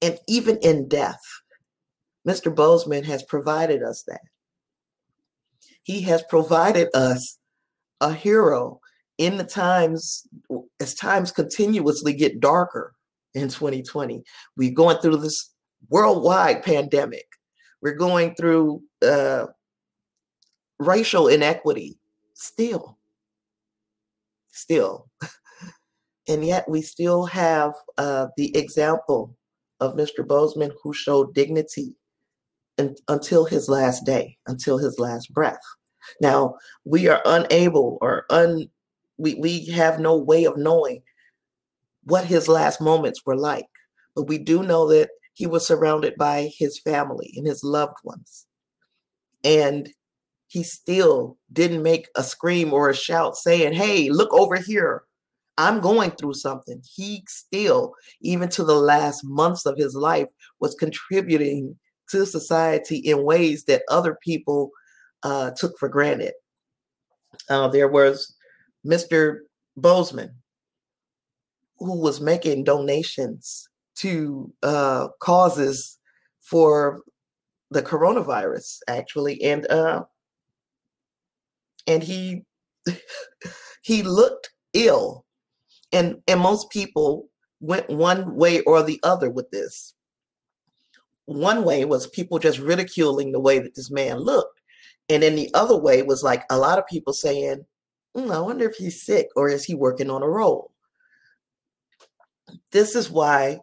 And 0.00 0.18
even 0.28 0.58
in 0.58 0.88
death, 0.88 1.20
Mr. 2.26 2.54
Boseman 2.54 3.04
has 3.04 3.22
provided 3.22 3.82
us 3.82 4.04
that. 4.06 4.20
He 5.82 6.02
has 6.02 6.22
provided 6.28 6.88
us 6.94 7.38
a 8.00 8.12
hero 8.12 8.80
in 9.18 9.36
the 9.36 9.44
times 9.44 10.26
as 10.80 10.94
times 10.94 11.30
continuously 11.30 12.12
get 12.12 12.40
darker 12.40 12.94
in 13.34 13.48
2020. 13.48 14.22
We're 14.56 14.74
going 14.74 14.98
through 14.98 15.18
this 15.18 15.52
worldwide 15.88 16.62
pandemic. 16.62 17.26
We're 17.80 17.94
going 17.94 18.34
through 18.34 18.82
uh, 19.02 19.46
racial 20.78 21.28
inequity 21.28 21.98
still. 22.34 22.95
Still. 24.56 25.08
and 26.28 26.44
yet 26.44 26.68
we 26.68 26.82
still 26.82 27.26
have 27.26 27.74
uh, 27.98 28.28
the 28.36 28.56
example 28.56 29.36
of 29.80 29.94
Mr. 29.94 30.26
Boseman 30.26 30.72
who 30.82 30.94
showed 30.94 31.34
dignity 31.34 31.94
in, 32.78 32.96
until 33.08 33.44
his 33.44 33.68
last 33.68 34.04
day, 34.04 34.38
until 34.46 34.78
his 34.78 34.98
last 34.98 35.32
breath. 35.32 35.60
Now, 36.20 36.56
we 36.84 37.08
are 37.08 37.20
unable 37.26 37.98
or 38.00 38.24
un 38.30 38.68
we, 39.18 39.34
we 39.34 39.66
have 39.66 39.98
no 39.98 40.16
way 40.16 40.44
of 40.44 40.56
knowing 40.56 41.02
what 42.04 42.24
his 42.24 42.48
last 42.48 42.80
moments 42.80 43.22
were 43.24 43.36
like. 43.36 43.66
But 44.14 44.28
we 44.28 44.38
do 44.38 44.62
know 44.62 44.88
that 44.88 45.10
he 45.34 45.46
was 45.46 45.66
surrounded 45.66 46.16
by 46.16 46.50
his 46.56 46.78
family 46.78 47.32
and 47.36 47.46
his 47.46 47.62
loved 47.64 47.96
ones. 48.04 48.46
And 49.44 49.90
he 50.48 50.62
still 50.62 51.36
didn't 51.52 51.82
make 51.82 52.08
a 52.16 52.22
scream 52.22 52.72
or 52.72 52.90
a 52.90 52.94
shout 52.94 53.36
saying, 53.36 53.72
Hey, 53.72 54.10
look 54.10 54.32
over 54.32 54.56
here. 54.56 55.02
I'm 55.58 55.80
going 55.80 56.10
through 56.10 56.34
something. 56.34 56.82
He 56.94 57.24
still, 57.26 57.94
even 58.20 58.48
to 58.50 58.64
the 58.64 58.74
last 58.74 59.24
months 59.24 59.64
of 59.64 59.78
his 59.78 59.94
life, 59.94 60.28
was 60.60 60.74
contributing 60.74 61.78
to 62.10 62.26
society 62.26 62.98
in 62.98 63.24
ways 63.24 63.64
that 63.64 63.82
other 63.88 64.18
people 64.22 64.70
uh, 65.22 65.52
took 65.56 65.78
for 65.78 65.88
granted. 65.88 66.34
Uh, 67.48 67.68
there 67.68 67.88
was 67.88 68.34
Mr. 68.86 69.38
Boseman, 69.78 70.30
who 71.78 71.98
was 71.98 72.20
making 72.20 72.64
donations 72.64 73.68
to 73.96 74.52
uh, 74.62 75.08
causes 75.20 75.98
for 76.40 77.00
the 77.70 77.82
coronavirus 77.82 78.78
actually 78.88 79.42
and 79.42 79.68
uh 79.70 80.04
and 81.86 82.02
he 82.02 82.42
he 83.82 84.02
looked 84.02 84.50
ill. 84.72 85.24
And 85.92 86.16
and 86.26 86.40
most 86.40 86.70
people 86.70 87.28
went 87.60 87.88
one 87.88 88.36
way 88.36 88.60
or 88.62 88.82
the 88.82 89.00
other 89.02 89.30
with 89.30 89.50
this. 89.50 89.94
One 91.26 91.64
way 91.64 91.84
was 91.84 92.06
people 92.06 92.38
just 92.38 92.58
ridiculing 92.58 93.32
the 93.32 93.40
way 93.40 93.58
that 93.58 93.74
this 93.74 93.90
man 93.90 94.18
looked. 94.18 94.60
And 95.08 95.22
then 95.22 95.36
the 95.36 95.50
other 95.54 95.76
way 95.76 96.02
was 96.02 96.22
like 96.22 96.44
a 96.50 96.58
lot 96.58 96.78
of 96.78 96.86
people 96.86 97.12
saying 97.12 97.64
mm, 98.16 98.30
i 98.32 98.40
wonder 98.40 98.68
if 98.68 98.76
he's 98.76 99.02
sick 99.02 99.28
or 99.36 99.48
is 99.48 99.64
he 99.64 99.74
working 99.74 100.10
on 100.10 100.22
a 100.22 100.28
role? 100.28 100.72
This 102.72 102.94
is 102.94 103.10
why 103.10 103.60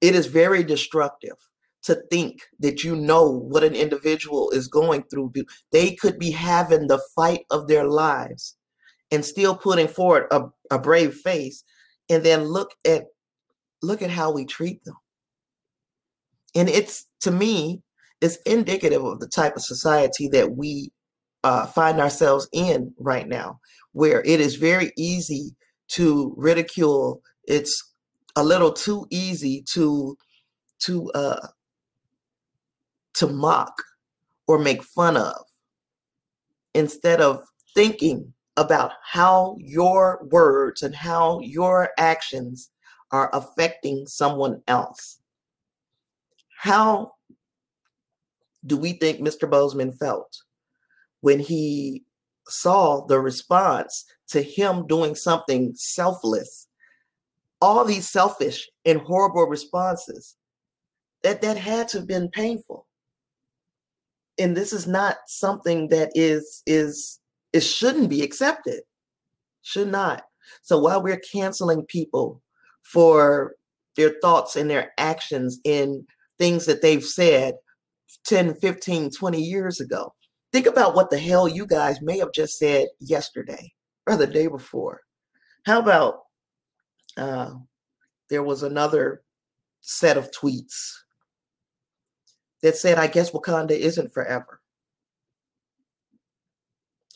it 0.00 0.14
is 0.14 0.26
very 0.26 0.64
destructive 0.64 1.36
to 1.82 2.02
think 2.10 2.42
that 2.58 2.84
you 2.84 2.94
know 2.94 3.28
what 3.30 3.64
an 3.64 3.74
individual 3.74 4.50
is 4.50 4.68
going 4.68 5.04
through. 5.04 5.32
They 5.72 5.94
could 5.94 6.18
be 6.18 6.30
having 6.30 6.86
the 6.86 7.00
fight 7.16 7.44
of 7.50 7.68
their 7.68 7.88
lives 7.88 8.56
and 9.10 9.24
still 9.24 9.56
putting 9.56 9.88
forward 9.88 10.26
a, 10.30 10.42
a 10.70 10.78
brave 10.78 11.14
face 11.14 11.64
and 12.08 12.22
then 12.22 12.44
look 12.44 12.74
at 12.86 13.04
look 13.82 14.02
at 14.02 14.10
how 14.10 14.30
we 14.30 14.44
treat 14.44 14.84
them. 14.84 14.96
And 16.54 16.68
it's 16.68 17.06
to 17.20 17.30
me, 17.30 17.82
it's 18.20 18.36
indicative 18.44 19.04
of 19.04 19.20
the 19.20 19.28
type 19.28 19.56
of 19.56 19.62
society 19.62 20.28
that 20.28 20.56
we 20.56 20.92
uh, 21.42 21.66
find 21.66 22.00
ourselves 22.00 22.48
in 22.52 22.92
right 22.98 23.26
now, 23.26 23.60
where 23.92 24.22
it 24.22 24.40
is 24.40 24.56
very 24.56 24.92
easy 24.98 25.56
to 25.88 26.34
ridicule. 26.36 27.22
It's 27.44 27.92
a 28.36 28.44
little 28.44 28.72
too 28.72 29.06
easy 29.10 29.64
to 29.72 30.16
to 30.80 31.10
uh 31.14 31.48
to 33.20 33.26
mock 33.26 33.82
or 34.48 34.58
make 34.58 34.82
fun 34.82 35.14
of 35.14 35.44
instead 36.72 37.20
of 37.20 37.44
thinking 37.74 38.32
about 38.56 38.92
how 39.04 39.56
your 39.60 40.26
words 40.30 40.82
and 40.82 40.94
how 40.94 41.38
your 41.40 41.90
actions 41.98 42.70
are 43.12 43.28
affecting 43.34 44.06
someone 44.06 44.62
else. 44.68 45.20
How 46.58 47.12
do 48.64 48.78
we 48.78 48.94
think 48.94 49.20
Mr. 49.20 49.48
Boseman 49.48 49.98
felt 49.98 50.38
when 51.20 51.40
he 51.40 52.04
saw 52.48 53.04
the 53.06 53.20
response 53.20 54.06
to 54.28 54.40
him 54.40 54.86
doing 54.86 55.14
something 55.14 55.72
selfless? 55.74 56.68
All 57.60 57.84
these 57.84 58.08
selfish 58.08 58.66
and 58.86 58.98
horrible 58.98 59.44
responses 59.44 60.36
that 61.22 61.42
that 61.42 61.58
had 61.58 61.88
to 61.88 61.98
have 61.98 62.06
been 62.06 62.30
painful. 62.30 62.86
And 64.40 64.56
this 64.56 64.72
is 64.72 64.86
not 64.86 65.18
something 65.26 65.88
that 65.88 66.10
is 66.14 66.62
is 66.66 67.20
it 67.52 67.60
shouldn't 67.60 68.08
be 68.08 68.22
accepted. 68.22 68.80
Should 69.62 69.88
not. 69.88 70.22
So 70.62 70.78
while 70.78 71.02
we're 71.02 71.20
canceling 71.32 71.84
people 71.86 72.42
for 72.82 73.54
their 73.96 74.14
thoughts 74.22 74.56
and 74.56 74.70
their 74.70 74.92
actions 74.98 75.60
in 75.64 76.06
things 76.38 76.64
that 76.66 76.80
they've 76.80 77.04
said 77.04 77.54
10, 78.26 78.54
15, 78.54 79.10
20 79.10 79.42
years 79.42 79.80
ago, 79.80 80.14
think 80.52 80.66
about 80.66 80.94
what 80.94 81.10
the 81.10 81.18
hell 81.18 81.46
you 81.46 81.66
guys 81.66 82.00
may 82.00 82.18
have 82.18 82.32
just 82.32 82.58
said 82.58 82.88
yesterday 82.98 83.72
or 84.06 84.16
the 84.16 84.26
day 84.26 84.46
before. 84.46 85.02
How 85.66 85.80
about 85.80 86.20
uh, 87.16 87.50
there 88.30 88.42
was 88.42 88.62
another 88.62 89.22
set 89.82 90.16
of 90.16 90.30
tweets 90.30 90.92
that 92.62 92.76
said, 92.76 92.98
I 92.98 93.06
guess 93.06 93.30
Wakanda 93.30 93.72
isn't 93.72 94.12
forever. 94.12 94.60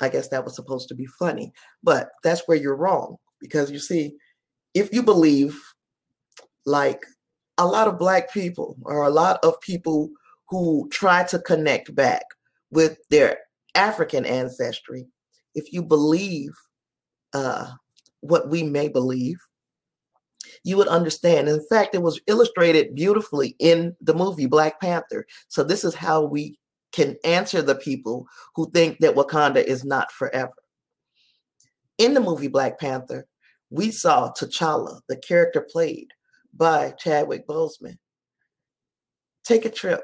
I 0.01 0.09
guess 0.09 0.29
that 0.29 0.45
was 0.45 0.57
supposed 0.57 0.89
to 0.89 0.95
be 0.95 1.07
funny, 1.07 1.53
but 1.83 2.11
that's 2.23 2.43
where 2.47 2.57
you're 2.57 2.77
wrong 2.77 3.17
because 3.41 3.71
you 3.71 3.79
see, 3.79 4.17
if 4.75 4.93
you 4.93 5.03
believe 5.03 5.61
like 6.67 7.01
a 7.59 7.67
lot 7.67 7.87
of 7.87 7.99
black 7.99 8.33
people 8.33 8.77
or 8.83 9.05
a 9.05 9.11
lot 9.11 9.39
of 9.45 9.61
people 9.61 10.11
who 10.49 10.89
try 10.91 11.23
to 11.25 11.39
connect 11.39 11.95
back 11.95 12.25
with 12.71 12.99
their 13.11 13.39
African 13.75 14.25
ancestry, 14.25 15.07
if 15.55 15.73
you 15.73 15.83
believe 15.83 16.51
uh, 17.33 17.71
what 18.21 18.49
we 18.49 18.63
may 18.63 18.89
believe, 18.89 19.39
you 20.65 20.77
would 20.77 20.89
understand. 20.89 21.49
In 21.49 21.65
fact, 21.69 21.95
it 21.95 22.03
was 22.03 22.21
illustrated 22.27 22.95
beautifully 22.95 23.55
in 23.59 23.95
the 24.01 24.15
movie 24.15 24.47
Black 24.47 24.81
Panther. 24.81 25.27
So, 25.49 25.63
this 25.63 25.85
is 25.85 25.95
how 25.95 26.25
we 26.25 26.59
can 26.91 27.17
answer 27.25 27.61
the 27.61 27.75
people 27.75 28.27
who 28.55 28.71
think 28.71 28.99
that 29.01 29.15
Wakanda 29.15 29.63
is 29.63 29.85
not 29.85 30.11
forever. 30.11 30.55
In 31.99 32.15
the 32.15 32.21
movie 32.21 32.49
Black 32.49 32.79
Panther, 32.79 33.27
we 33.71 33.91
saw 33.91 34.33
T'Challa, 34.33 35.01
the 35.09 35.17
character 35.17 35.61
played 35.61 36.09
by 36.53 36.93
Chadwick 36.99 37.47
Boseman, 37.47 37.99
take 39.43 39.65
a 39.65 39.71
trip 39.71 40.03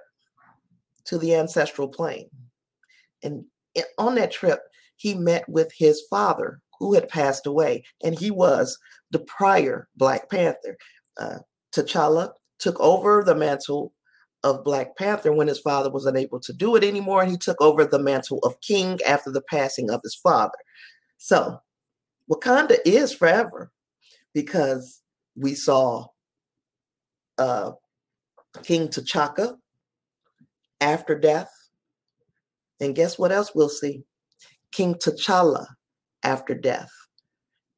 to 1.05 1.19
the 1.19 1.35
ancestral 1.35 1.89
plane. 1.89 2.29
And 3.23 3.45
on 3.99 4.17
that 4.17 4.33
trip, 4.33 4.61
he 4.97 5.15
met 5.15 5.49
with 5.49 5.73
his 5.73 6.03
father, 6.11 6.61
who 6.81 6.95
had 6.95 7.09
passed 7.09 7.47
away, 7.47 7.85
and 8.03 8.19
he 8.19 8.31
was 8.31 8.77
the 9.11 9.21
prior 9.21 9.89
Black 9.97 10.29
Panther. 10.31 10.77
Uh, 11.19 11.39
T'Challa 11.73 12.33
took 12.59 12.81
over 12.81 13.23
the 13.23 13.35
mantle 13.35 13.93
of 14.43 14.65
Black 14.65 14.97
Panther 14.97 15.33
when 15.33 15.47
his 15.47 15.61
father 15.61 15.91
was 15.91 16.07
unable 16.07 16.41
to 16.41 16.53
do 16.53 16.75
it 16.75 16.83
anymore, 16.83 17.23
and 17.23 17.31
he 17.31 17.37
took 17.37 17.61
over 17.61 17.85
the 17.85 17.99
mantle 17.99 18.39
of 18.39 18.61
king 18.63 18.99
after 19.07 19.31
the 19.31 19.43
passing 19.43 19.91
of 19.91 20.01
his 20.03 20.15
father. 20.15 20.59
So, 21.19 21.61
Wakanda 22.31 22.79
is 22.85 23.13
forever 23.13 23.71
because 24.33 25.03
we 25.37 25.55
saw 25.55 26.07
uh, 27.39 27.73
King 28.63 28.89
T'Chaka 28.89 29.57
after 30.81 31.19
death. 31.19 31.51
And 32.81 32.95
guess 32.95 33.19
what 33.19 33.33
else 33.33 33.55
we'll 33.55 33.69
see? 33.69 34.05
King 34.73 34.95
T'Challa 34.95 35.67
after 36.23 36.55
death. 36.55 36.91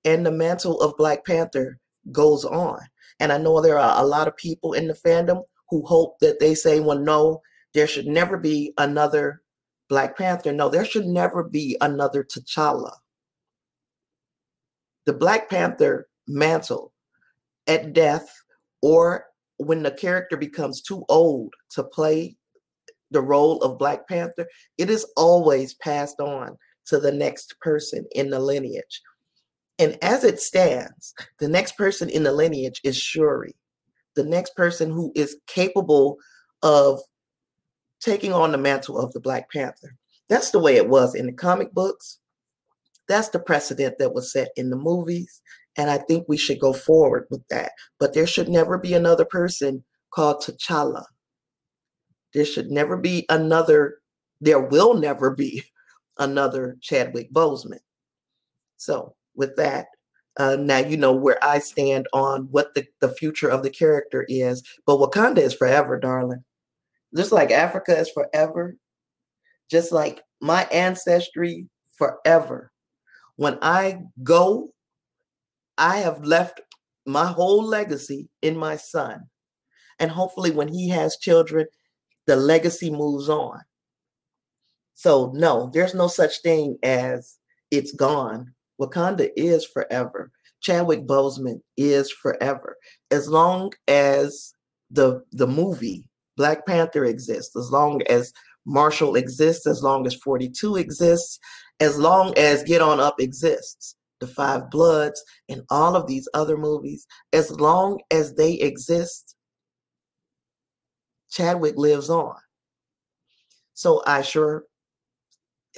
And 0.05 0.27
the 0.27 0.33
mantle 0.33 0.81
of 0.81 0.97
Black 0.97 1.25
Panther 1.25 1.79
goes 2.11 2.45
on. 2.45 2.81
And 3.21 3.33
I 3.33 3.39
know 3.39 3.61
there 3.61 3.79
are 3.79 4.03
a 4.03 4.07
lot 4.07 4.29
of 4.29 4.37
people 4.37 4.73
in 4.73 4.89
the 4.89 4.95
fandom 4.95 5.43
who 5.71 5.87
hope 5.87 6.19
that 6.21 6.41
they 6.41 6.55
say, 6.55 6.81
well, 6.81 6.99
no, 6.99 7.41
there 7.75 7.87
should 7.87 8.07
never 8.07 8.37
be 8.37 8.73
another 8.79 9.43
Black 9.89 10.17
Panther. 10.17 10.53
No, 10.53 10.69
there 10.69 10.85
should 10.85 11.07
never 11.07 11.45
be 11.45 11.77
another 11.81 12.25
T'Challa. 12.25 12.93
The 15.07 15.13
Black 15.13 15.49
Panther 15.49 16.09
mantle 16.27 16.93
at 17.67 17.93
death 17.93 18.29
or 18.81 19.27
when 19.59 19.83
the 19.83 19.91
character 19.91 20.37
becomes 20.37 20.83
too 20.83 21.05
old 21.09 21.55
to 21.71 21.85
play 21.85 22.37
the 23.11 23.21
role 23.21 23.63
of 23.63 23.79
Black 23.79 24.09
Panther, 24.09 24.47
it 24.79 24.91
is 24.91 25.07
always 25.17 25.75
passed 25.75 26.21
on 26.21 26.57
to 26.87 26.99
the 26.99 27.13
next 27.13 27.59
person 27.61 28.07
in 28.13 28.31
the 28.31 28.41
lineage. 28.41 29.03
And 29.79 29.97
as 30.03 30.25
it 30.25 30.41
stands, 30.41 31.15
the 31.39 31.49
next 31.49 31.77
person 31.77 32.09
in 32.09 32.23
the 32.23 32.33
lineage 32.33 32.81
is 32.85 32.97
Shuri 32.97 33.55
the 34.15 34.25
next 34.25 34.55
person 34.55 34.91
who 34.91 35.13
is 35.15 35.37
capable 35.47 36.19
of 36.63 37.01
taking 38.01 38.33
on 38.33 38.53
the 38.53 38.59
mantle 38.59 38.99
of 38.99 39.13
the 39.13 39.21
Black 39.21 39.51
Panther. 39.51 39.97
That's 40.29 40.51
the 40.51 40.59
way 40.59 40.77
it 40.77 40.89
was 40.89 41.15
in 41.15 41.27
the 41.27 41.33
comic 41.33 41.73
books. 41.73 42.19
That's 43.09 43.29
the 43.29 43.41
precedent 43.41 43.97
that 43.99 44.15
was 44.15 44.33
set 44.33 44.49
in 44.57 44.71
the 44.71 44.77
movies. 44.77 45.41
And 45.77 45.91
I 45.91 45.99
think 45.99 46.27
we 46.29 46.37
should 46.37 46.61
go 46.61 46.73
forward 46.73 47.27
with 47.31 47.47
that. 47.49 47.73
But 47.99 48.15
there 48.15 48.27
should 48.27 48.49
never 48.49 48.79
be 48.79 48.95
another 48.95 49.25
person 49.25 49.85
called 50.13 50.43
T'Challa. 50.43 51.05
There 52.35 52.45
should 52.45 52.71
never 52.71 52.97
be 52.97 53.27
another, 53.29 53.99
there 54.41 54.61
will 54.61 54.95
never 54.95 55.31
be 55.35 55.65
another 56.19 56.77
Chadwick 56.81 57.33
Boseman. 57.33 57.81
So, 58.77 59.15
with 59.35 59.57
that, 59.57 59.87
uh, 60.39 60.57
now 60.59 60.79
you 60.79 60.97
know 60.97 61.13
where 61.13 61.43
I 61.45 61.59
stand 61.59 62.09
on 62.13 62.49
what 62.51 62.75
the, 62.75 62.87
the 63.01 63.11
future 63.11 63.49
of 63.49 63.63
the 63.63 63.71
character 63.71 64.25
is. 64.29 64.63
But 64.87 64.99
Wakanda 64.99 65.39
is 65.39 65.55
forever, 65.55 65.99
darling. 65.99 66.45
Just 67.15 67.33
like 67.33 67.51
Africa 67.51 67.99
is 67.99 68.11
forever, 68.11 68.77
just 69.71 69.93
like 69.93 70.23
my 70.41 70.65
ancestry 70.65 71.69
forever. 71.97 72.73
When 73.37 73.59
I 73.61 74.01
go, 74.23 74.73
I 75.77 75.99
have 75.99 76.25
left 76.25 76.61
my 77.07 77.27
whole 77.27 77.65
legacy 77.65 78.29
in 78.41 78.57
my 78.57 78.77
son. 78.77 79.25
And 79.99 80.11
hopefully, 80.11 80.51
when 80.51 80.69
he 80.69 80.89
has 80.89 81.17
children, 81.17 81.67
the 82.27 82.37
legacy 82.37 82.91
moves 82.91 83.29
on. 83.29 83.61
So, 84.95 85.33
no, 85.35 85.71
there's 85.73 85.95
no 85.95 86.09
such 86.09 86.43
thing 86.43 86.79
as 86.83 87.39
it's 87.71 87.93
gone. 87.93 88.53
Wakanda 88.81 89.31
is 89.37 89.65
forever. 89.65 90.31
Chadwick 90.61 91.07
Boseman 91.07 91.61
is 91.77 92.11
forever. 92.11 92.77
As 93.11 93.29
long 93.29 93.73
as 93.89 94.55
the 94.91 95.23
the 95.33 95.47
movie 95.47 96.09
Black 96.37 96.67
Panther 96.67 97.05
exists, 97.05 97.57
as 97.57 97.71
long 97.71 98.03
as 98.09 98.33
Marshall 98.65 99.17
exists, 99.17 99.67
as 99.67 99.83
long 99.83 100.07
as 100.07 100.15
42 100.15 100.77
exists, 100.77 101.39
as 101.81 101.99
long 101.99 102.33
as 102.39 102.63
Get 102.63 102.81
On 102.81 103.01
Up 103.01 103.17
exists, 103.19 103.97
The 104.21 104.27
Five 104.27 104.71
Bloods, 104.71 105.23
and 105.49 105.63
all 105.69 105.97
of 105.97 106.07
these 106.07 106.29
other 106.33 106.57
movies, 106.57 107.07
as 107.33 107.51
long 107.51 108.01
as 108.11 108.35
they 108.35 108.55
exist, 108.55 109.35
Chadwick 111.31 111.77
lives 111.77 112.09
on. 112.09 112.37
So 113.75 114.03
I 114.07 114.23
sure 114.23 114.65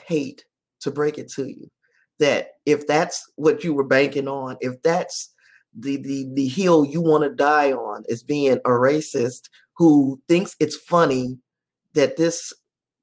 hate 0.06 0.44
to 0.80 0.90
break 0.90 1.18
it 1.18 1.30
to 1.32 1.46
you 1.46 1.70
that 2.18 2.48
if 2.66 2.86
that's 2.86 3.30
what 3.36 3.64
you 3.64 3.74
were 3.74 3.84
banking 3.84 4.28
on, 4.28 4.56
if 4.60 4.80
that's 4.82 5.32
the 5.76 5.96
the 5.96 6.28
the 6.34 6.46
hill 6.48 6.84
you 6.84 7.00
want 7.00 7.24
to 7.24 7.30
die 7.30 7.72
on 7.72 8.04
is 8.08 8.22
being 8.22 8.58
a 8.58 8.70
racist 8.70 9.48
who 9.76 10.20
thinks 10.28 10.54
it's 10.60 10.76
funny 10.76 11.36
that 11.94 12.16
this 12.16 12.52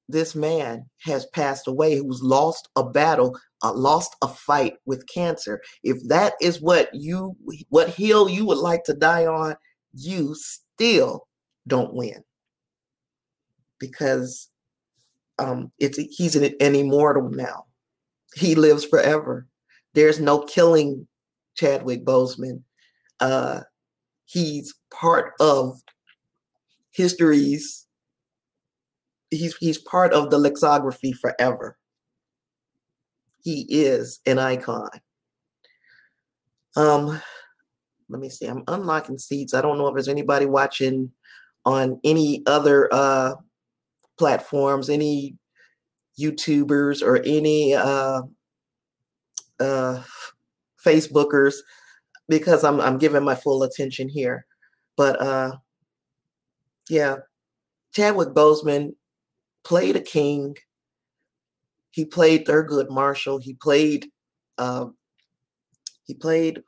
this 0.08 0.36
man 0.36 0.86
has 1.01 1.25
passed 1.27 1.67
away 1.67 1.97
who's 1.97 2.23
lost 2.23 2.69
a 2.77 2.84
battle 2.84 3.38
uh, 3.62 3.73
lost 3.73 4.15
a 4.21 4.27
fight 4.27 4.75
with 4.86 5.06
cancer 5.08 5.62
if 5.84 5.97
that 6.08 6.34
is 6.41 6.62
what 6.62 6.89
you 6.93 7.36
what 7.67 7.89
hill 7.89 8.30
you 8.30 8.45
would 8.45 8.58
like 8.58 8.86
to 8.86 8.93
die 8.93 9.25
on 9.25 9.54
you 9.93 10.36
still 10.36 11.27
don't 11.67 11.93
win. 11.93 12.23
Because 13.80 14.49
um 15.39 15.72
it's 15.80 15.98
he's 15.98 16.36
an, 16.36 16.54
an 16.60 16.76
immortal 16.76 17.30
now 17.30 17.65
he 18.36 18.56
lives 18.56 18.86
forever. 18.86 19.48
There's 19.94 20.20
no 20.20 20.39
killing 20.39 21.08
Chadwick 21.56 22.06
Boseman. 22.06 22.63
Uh, 23.20 23.62
he's 24.26 24.74
part 24.91 25.34
of 25.39 25.82
history's. 26.91 27.88
He's 29.30 29.56
he's 29.58 29.78
part 29.78 30.13
of 30.13 30.30
the 30.30 30.38
lexicography 30.38 31.13
forever. 31.13 31.78
he 33.44 33.65
is 33.70 34.20
an 34.26 34.38
icon. 34.39 34.89
Um, 36.76 37.22
let 38.10 38.22
me 38.22 38.30
see. 38.30 38.46
I'm 38.46 38.63
unlocking 38.67 39.17
seats. 39.17 39.54
I 39.54 39.62
don't 39.62 39.78
know 39.78 39.88
if 39.88 39.94
there's 39.96 40.08
anybody 40.08 40.46
watching 40.46 41.12
on 41.65 42.00
any 42.04 42.44
other 42.46 42.89
uh 42.91 43.36
platforms, 44.17 44.89
any 44.89 45.38
YouTubers 46.19 47.02
or 47.02 47.17
any 47.17 47.74
uh 47.74 48.21
uh 49.60 50.04
Facebookers 50.84 51.56
because 52.28 52.63
I'm 52.63 52.80
I'm 52.82 52.97
giving 52.97 53.24
my 53.24 53.36
full 53.36 53.63
attention 53.63 54.10
here. 54.10 54.45
But 54.97 55.21
uh 55.21 55.54
yeah, 56.89 57.17
Chadwick 57.93 58.30
Boseman 58.30 58.95
played 59.63 59.95
a 59.95 60.02
king. 60.02 60.56
He 61.91 62.06
played 62.06 62.45
Thurgood 62.45 62.89
Marshall. 62.89 63.39
He 63.39 63.54
played 63.54 64.08
uh, 64.58 64.88
he 66.04 66.13
played 66.13 66.62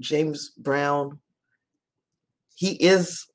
James 0.00 0.50
Brown. 0.56 1.18
He 2.54 2.72
is 2.72 3.26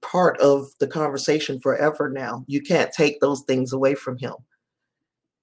part 0.00 0.38
of 0.40 0.66
the 0.80 0.86
conversation 0.86 1.60
forever 1.60 2.10
now. 2.10 2.44
You 2.46 2.60
can't 2.60 2.92
take 2.92 3.20
those 3.20 3.42
things 3.42 3.72
away 3.72 3.94
from 3.94 4.18
him. 4.18 4.34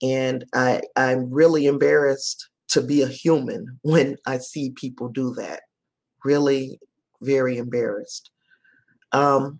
And 0.01 0.45
I 0.53 0.81
I'm 0.95 1.31
really 1.31 1.65
embarrassed 1.65 2.49
to 2.69 2.81
be 2.81 3.01
a 3.01 3.07
human 3.07 3.79
when 3.81 4.17
I 4.25 4.37
see 4.37 4.71
people 4.71 5.09
do 5.09 5.33
that. 5.35 5.61
Really 6.23 6.79
very 7.21 7.57
embarrassed. 7.57 8.31
Um, 9.11 9.59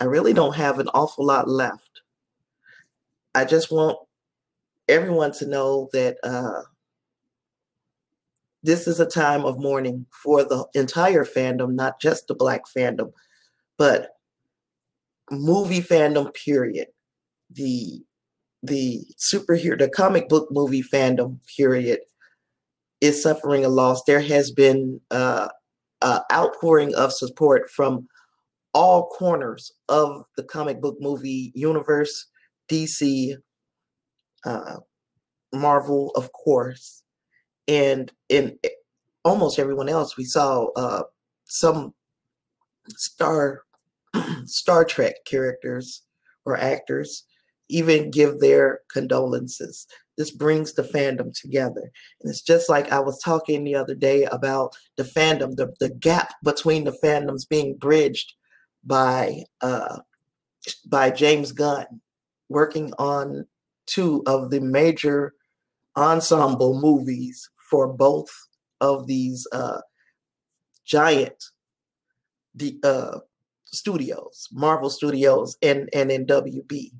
I 0.00 0.04
really 0.04 0.32
don't 0.32 0.54
have 0.56 0.78
an 0.78 0.88
awful 0.94 1.26
lot 1.26 1.48
left. 1.48 2.02
I 3.34 3.44
just 3.44 3.70
want 3.70 3.98
everyone 4.88 5.32
to 5.32 5.46
know 5.46 5.88
that 5.92 6.16
uh, 6.22 6.62
this 8.62 8.86
is 8.86 9.00
a 9.00 9.06
time 9.06 9.44
of 9.44 9.58
mourning 9.58 10.06
for 10.22 10.44
the 10.44 10.66
entire 10.74 11.24
fandom, 11.24 11.74
not 11.74 12.00
just 12.00 12.26
the 12.26 12.34
Black 12.34 12.62
fandom, 12.66 13.12
but 13.80 14.10
movie 15.30 15.80
fandom. 15.80 16.34
Period. 16.34 16.88
The 17.50 18.04
the 18.62 19.06
superhero, 19.18 19.78
the 19.78 19.88
comic 19.88 20.28
book 20.28 20.48
movie 20.50 20.82
fandom. 20.82 21.38
Period 21.56 22.00
is 23.00 23.22
suffering 23.22 23.64
a 23.64 23.70
loss. 23.70 24.02
There 24.04 24.20
has 24.20 24.52
been 24.52 25.00
uh, 25.10 25.48
uh, 26.02 26.20
outpouring 26.30 26.94
of 26.94 27.10
support 27.10 27.70
from 27.70 28.06
all 28.74 29.08
corners 29.08 29.72
of 29.88 30.26
the 30.36 30.44
comic 30.44 30.82
book 30.82 30.98
movie 31.00 31.50
universe, 31.54 32.26
DC, 32.70 33.34
uh, 34.44 34.76
Marvel, 35.54 36.12
of 36.16 36.30
course, 36.32 37.02
and 37.66 38.12
in 38.28 38.58
almost 39.24 39.58
everyone 39.58 39.88
else. 39.88 40.18
We 40.18 40.24
saw 40.24 40.66
uh, 40.76 41.04
some 41.44 41.94
Star 42.96 43.62
Star 44.44 44.84
Trek 44.84 45.14
characters 45.26 46.02
or 46.44 46.56
actors 46.56 47.24
even 47.68 48.10
give 48.10 48.40
their 48.40 48.80
condolences. 48.92 49.86
This 50.18 50.30
brings 50.30 50.74
the 50.74 50.82
fandom 50.82 51.32
together. 51.38 51.90
And 52.20 52.30
it's 52.30 52.42
just 52.42 52.68
like 52.68 52.92
I 52.92 53.00
was 53.00 53.22
talking 53.22 53.64
the 53.64 53.76
other 53.76 53.94
day 53.94 54.24
about 54.24 54.76
the 54.96 55.04
fandom, 55.04 55.56
the, 55.56 55.72
the 55.80 55.88
gap 55.88 56.34
between 56.44 56.84
the 56.84 56.98
fandoms 57.02 57.48
being 57.48 57.76
bridged 57.76 58.34
by 58.84 59.44
uh, 59.60 60.00
by 60.86 61.10
James 61.10 61.52
Gunn, 61.52 62.00
working 62.48 62.92
on 62.98 63.46
two 63.86 64.22
of 64.26 64.50
the 64.50 64.60
major 64.60 65.32
ensemble 65.96 66.78
movies 66.80 67.48
for 67.70 67.88
both 67.88 68.30
of 68.80 69.06
these 69.06 69.46
uh, 69.52 69.80
giant 70.84 71.44
the 72.54 72.78
uh, 72.82 73.18
studios, 73.72 74.48
Marvel 74.52 74.90
Studios 74.90 75.56
and 75.62 75.88
and 75.92 76.10
in 76.10 76.26
WB. 76.26 76.90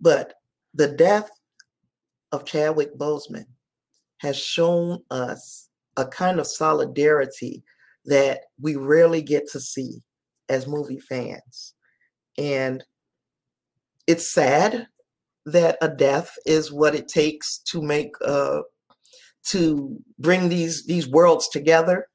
But 0.00 0.34
the 0.74 0.88
death 0.88 1.30
of 2.32 2.44
Chadwick 2.44 2.96
Boseman 2.96 3.46
has 4.18 4.38
shown 4.38 5.02
us 5.10 5.68
a 5.96 6.06
kind 6.06 6.38
of 6.38 6.46
solidarity 6.46 7.62
that 8.04 8.42
we 8.60 8.76
rarely 8.76 9.22
get 9.22 9.48
to 9.52 9.60
see 9.60 10.02
as 10.48 10.66
movie 10.66 11.00
fans. 11.00 11.74
And 12.36 12.84
it's 14.06 14.32
sad 14.32 14.86
that 15.46 15.76
a 15.80 15.88
death 15.88 16.30
is 16.46 16.72
what 16.72 16.94
it 16.94 17.08
takes 17.08 17.58
to 17.58 17.82
make 17.82 18.12
uh 18.24 18.60
to 19.48 19.98
bring 20.18 20.48
these 20.48 20.84
these 20.86 21.08
worlds 21.08 21.48
together. 21.48 22.06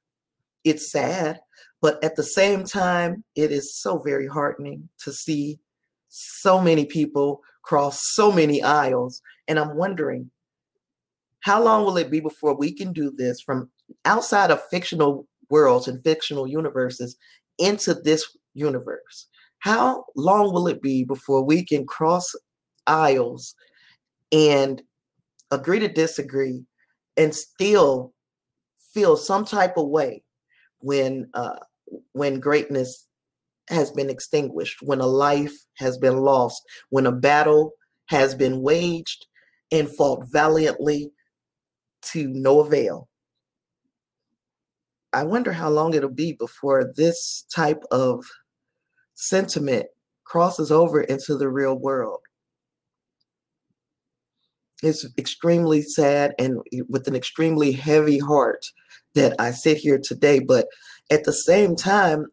It's 0.63 0.91
sad, 0.91 1.39
but 1.83 2.03
at 2.03 2.15
the 2.15 2.23
same 2.23 2.63
time, 2.63 3.23
it 3.35 3.51
is 3.51 3.75
so 3.75 3.99
very 3.99 4.25
heartening 4.25 4.87
to 4.99 5.11
see 5.11 5.59
so 6.07 6.59
many 6.59 6.85
people 6.85 7.41
cross 7.61 8.01
so 8.13 8.31
many 8.31 8.63
aisles. 8.63 9.21
And 9.47 9.59
I'm 9.59 9.75
wondering, 9.75 10.31
how 11.41 11.61
long 11.61 11.83
will 11.83 11.97
it 11.97 12.09
be 12.09 12.21
before 12.21 12.55
we 12.55 12.71
can 12.71 12.93
do 12.93 13.11
this 13.11 13.41
from 13.41 13.69
outside 14.05 14.49
of 14.49 14.63
fictional 14.69 15.27
worlds 15.49 15.87
and 15.87 16.03
fictional 16.03 16.47
universes 16.47 17.17
into 17.59 17.93
this 17.93 18.25
universe. 18.53 19.27
How 19.59 20.05
long 20.15 20.53
will 20.53 20.67
it 20.67 20.81
be 20.81 21.03
before 21.03 21.43
we 21.43 21.65
can 21.65 21.85
cross 21.85 22.33
aisles 22.87 23.55
and 24.31 24.81
agree 25.51 25.79
to 25.79 25.87
disagree 25.87 26.63
and 27.17 27.35
still 27.35 28.13
feel 28.93 29.15
some 29.15 29.45
type 29.45 29.77
of 29.77 29.87
way 29.87 30.23
when 30.79 31.29
uh, 31.33 31.59
when 32.13 32.39
greatness 32.39 33.07
has 33.69 33.91
been 33.91 34.09
extinguished, 34.09 34.81
when 34.81 34.99
a 34.99 35.07
life 35.07 35.53
has 35.77 35.97
been 35.97 36.17
lost, 36.17 36.61
when 36.89 37.05
a 37.05 37.11
battle 37.11 37.71
has 38.07 38.35
been 38.35 38.61
waged 38.61 39.25
and 39.71 39.89
fought 39.89 40.25
valiantly 40.31 41.11
to 42.01 42.27
no 42.27 42.59
avail. 42.59 43.07
I 45.13 45.23
wonder 45.23 45.51
how 45.51 45.69
long 45.69 45.93
it'll 45.93 46.09
be 46.09 46.33
before 46.33 46.91
this 46.95 47.45
type 47.53 47.83
of 47.91 48.25
sentiment 49.13 49.85
crosses 50.25 50.71
over 50.71 51.01
into 51.01 51.37
the 51.37 51.49
real 51.49 51.75
world. 51.75 52.19
It's 54.81 55.05
extremely 55.17 55.81
sad 55.81 56.33
and 56.37 56.57
with 56.89 57.07
an 57.07 57.15
extremely 57.15 57.71
heavy 57.71 58.17
heart 58.17 58.65
that 59.15 59.35
I 59.39 59.51
sit 59.51 59.77
here 59.77 59.99
today. 60.03 60.39
But 60.39 60.67
at 61.13 61.23
the 61.23 61.33
same 61.33 61.75
time, 61.75 62.25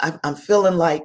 I'm 0.00 0.36
feeling 0.36 0.74
like 0.74 1.02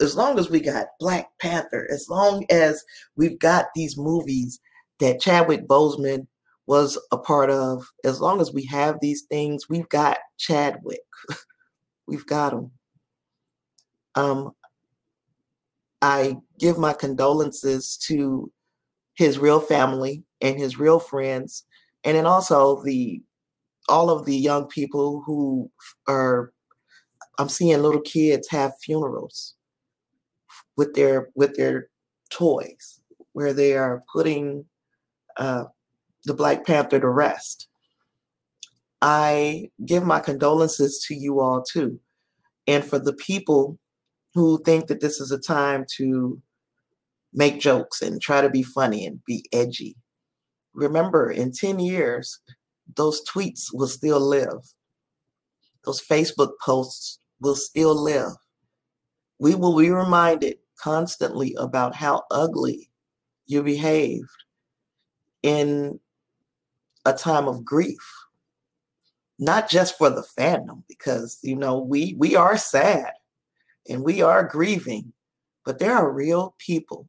as 0.00 0.16
long 0.16 0.38
as 0.38 0.50
we 0.50 0.60
got 0.60 0.86
Black 0.98 1.28
Panther, 1.40 1.86
as 1.92 2.08
long 2.08 2.44
as 2.50 2.82
we've 3.16 3.38
got 3.38 3.66
these 3.74 3.96
movies 3.96 4.58
that 4.98 5.20
Chadwick 5.20 5.68
Boseman 5.68 6.26
was 6.66 6.98
a 7.12 7.18
part 7.18 7.50
of, 7.50 7.84
as 8.04 8.20
long 8.20 8.40
as 8.40 8.52
we 8.52 8.64
have 8.66 8.98
these 9.00 9.22
things, 9.22 9.68
we've 9.68 9.88
got 9.88 10.18
Chadwick. 10.38 11.00
we've 12.08 12.26
got 12.26 12.52
him. 12.52 12.70
Um, 14.14 14.52
I 16.00 16.36
give 16.58 16.78
my 16.78 16.94
condolences 16.94 17.96
to 18.08 18.50
his 19.14 19.38
real 19.38 19.60
family 19.60 20.24
and 20.40 20.58
his 20.58 20.78
real 20.78 20.98
friends, 20.98 21.64
and 22.02 22.16
then 22.16 22.26
also 22.26 22.82
the 22.82 23.22
all 23.88 24.10
of 24.10 24.24
the 24.24 24.36
young 24.36 24.66
people 24.66 25.22
who 25.26 25.70
are 26.08 26.52
I'm 27.38 27.48
seeing 27.48 27.80
little 27.82 28.00
kids 28.00 28.48
have 28.50 28.72
funerals 28.82 29.54
with 30.76 30.94
their 30.94 31.28
with 31.34 31.56
their 31.56 31.88
toys 32.30 33.00
where 33.32 33.52
they 33.52 33.76
are 33.76 34.02
putting 34.12 34.64
uh, 35.36 35.64
the 36.24 36.34
Black 36.34 36.66
Panther 36.66 37.00
to 37.00 37.08
rest. 37.08 37.68
I 39.00 39.70
give 39.84 40.04
my 40.04 40.20
condolences 40.20 41.04
to 41.08 41.14
you 41.14 41.40
all 41.40 41.62
too. 41.62 41.98
And 42.66 42.84
for 42.84 42.98
the 42.98 43.14
people 43.14 43.78
who 44.34 44.62
think 44.62 44.86
that 44.86 45.00
this 45.00 45.20
is 45.20 45.32
a 45.32 45.38
time 45.38 45.84
to 45.96 46.40
make 47.32 47.58
jokes 47.58 48.02
and 48.02 48.20
try 48.20 48.40
to 48.40 48.50
be 48.50 48.62
funny 48.62 49.04
and 49.04 49.24
be 49.26 49.44
edgy, 49.52 49.96
remember 50.74 51.30
in 51.30 51.52
10 51.52 51.80
years, 51.80 52.38
those 52.96 53.22
tweets 53.24 53.72
will 53.72 53.88
still 53.88 54.20
live. 54.20 54.74
Those 55.84 56.00
Facebook 56.00 56.52
posts 56.64 57.18
will 57.42 57.54
still 57.56 57.94
live. 57.94 58.32
We 59.38 59.54
will 59.54 59.76
be 59.76 59.90
reminded 59.90 60.58
constantly 60.78 61.54
about 61.58 61.94
how 61.94 62.22
ugly 62.30 62.90
you 63.46 63.62
behaved 63.62 64.30
in 65.42 66.00
a 67.04 67.12
time 67.12 67.48
of 67.48 67.64
grief 67.64 68.00
not 69.38 69.68
just 69.68 69.98
for 69.98 70.08
the 70.08 70.24
fandom 70.38 70.84
because 70.88 71.38
you 71.42 71.56
know 71.56 71.80
we 71.80 72.14
we 72.16 72.36
are 72.36 72.56
sad 72.56 73.10
and 73.88 74.04
we 74.04 74.22
are 74.22 74.46
grieving 74.46 75.12
but 75.64 75.80
there 75.80 75.92
are 75.92 76.12
real 76.12 76.54
people 76.58 77.08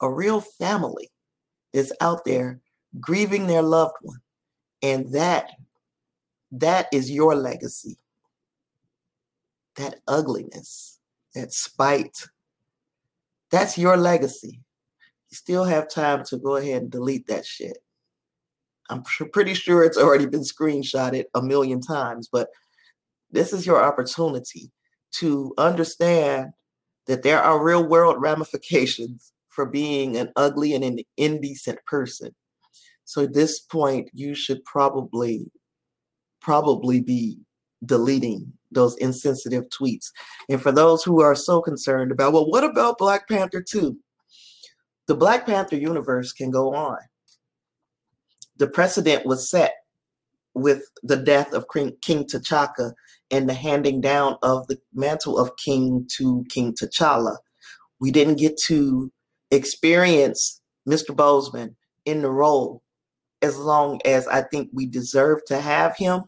a 0.00 0.10
real 0.10 0.40
family 0.40 1.10
is 1.72 1.92
out 2.00 2.24
there 2.24 2.60
grieving 3.00 3.46
their 3.46 3.62
loved 3.62 3.96
one. 4.02 4.20
And 4.82 5.12
that 5.12 5.50
that 6.52 6.86
is 6.92 7.10
your 7.10 7.34
legacy. 7.34 7.98
That 9.76 10.00
ugliness, 10.06 11.00
that 11.34 11.52
spite, 11.52 12.26
that's 13.50 13.76
your 13.76 13.96
legacy. 13.96 14.60
You 15.30 15.36
still 15.36 15.64
have 15.64 15.88
time 15.88 16.24
to 16.26 16.38
go 16.38 16.56
ahead 16.56 16.82
and 16.82 16.90
delete 16.90 17.26
that 17.26 17.44
shit. 17.44 17.78
I'm 18.90 19.02
pretty 19.02 19.54
sure 19.54 19.82
it's 19.82 19.98
already 19.98 20.26
been 20.26 20.42
screenshotted 20.42 21.24
a 21.34 21.42
million 21.42 21.80
times, 21.80 22.28
but 22.30 22.48
this 23.30 23.52
is 23.52 23.66
your 23.66 23.82
opportunity 23.82 24.70
to 25.12 25.54
understand 25.58 26.50
that 27.06 27.22
there 27.22 27.42
are 27.42 27.62
real 27.62 27.86
world 27.86 28.16
ramifications 28.20 29.32
for 29.48 29.66
being 29.66 30.16
an 30.16 30.32
ugly 30.36 30.74
and 30.74 30.84
an 30.84 30.98
indecent 31.16 31.78
person. 31.86 32.34
So 33.04 33.22
at 33.24 33.34
this 33.34 33.60
point, 33.60 34.10
you 34.12 34.34
should 34.34 34.64
probably 34.64 35.50
probably 36.40 37.00
be 37.00 37.38
deleting 37.84 38.52
those 38.74 38.96
insensitive 38.96 39.64
tweets. 39.68 40.10
And 40.48 40.60
for 40.60 40.72
those 40.72 41.02
who 41.02 41.20
are 41.20 41.34
so 41.34 41.60
concerned 41.60 42.12
about, 42.12 42.32
well, 42.32 42.48
what 42.48 42.64
about 42.64 42.98
Black 42.98 43.28
Panther 43.28 43.62
2? 43.62 43.96
The 45.06 45.14
Black 45.14 45.46
Panther 45.46 45.76
universe 45.76 46.32
can 46.32 46.50
go 46.50 46.74
on. 46.74 46.98
The 48.56 48.68
precedent 48.68 49.26
was 49.26 49.50
set 49.50 49.74
with 50.54 50.84
the 51.02 51.16
death 51.16 51.52
of 51.52 51.66
King 51.72 51.96
T'Chaka 52.02 52.92
and 53.30 53.48
the 53.48 53.54
handing 53.54 54.00
down 54.00 54.36
of 54.42 54.66
the 54.68 54.78
mantle 54.92 55.38
of 55.38 55.56
king 55.56 56.06
to 56.16 56.44
King 56.48 56.74
T'Challa. 56.74 57.36
We 58.00 58.10
didn't 58.10 58.36
get 58.36 58.56
to 58.66 59.10
experience 59.50 60.60
Mr. 60.88 61.14
Boseman 61.14 61.74
in 62.04 62.22
the 62.22 62.30
role 62.30 62.82
as 63.42 63.58
long 63.58 64.00
as 64.04 64.26
I 64.28 64.42
think 64.42 64.70
we 64.72 64.86
deserve 64.86 65.44
to 65.46 65.60
have 65.60 65.96
him. 65.96 66.24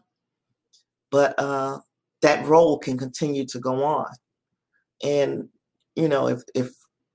But 1.09 1.37
uh, 1.39 1.79
that 2.21 2.45
role 2.45 2.77
can 2.77 2.97
continue 2.97 3.45
to 3.45 3.59
go 3.59 3.83
on. 3.83 4.07
And, 5.03 5.49
you 5.95 6.07
know, 6.07 6.27
if, 6.27 6.41
if 6.55 6.69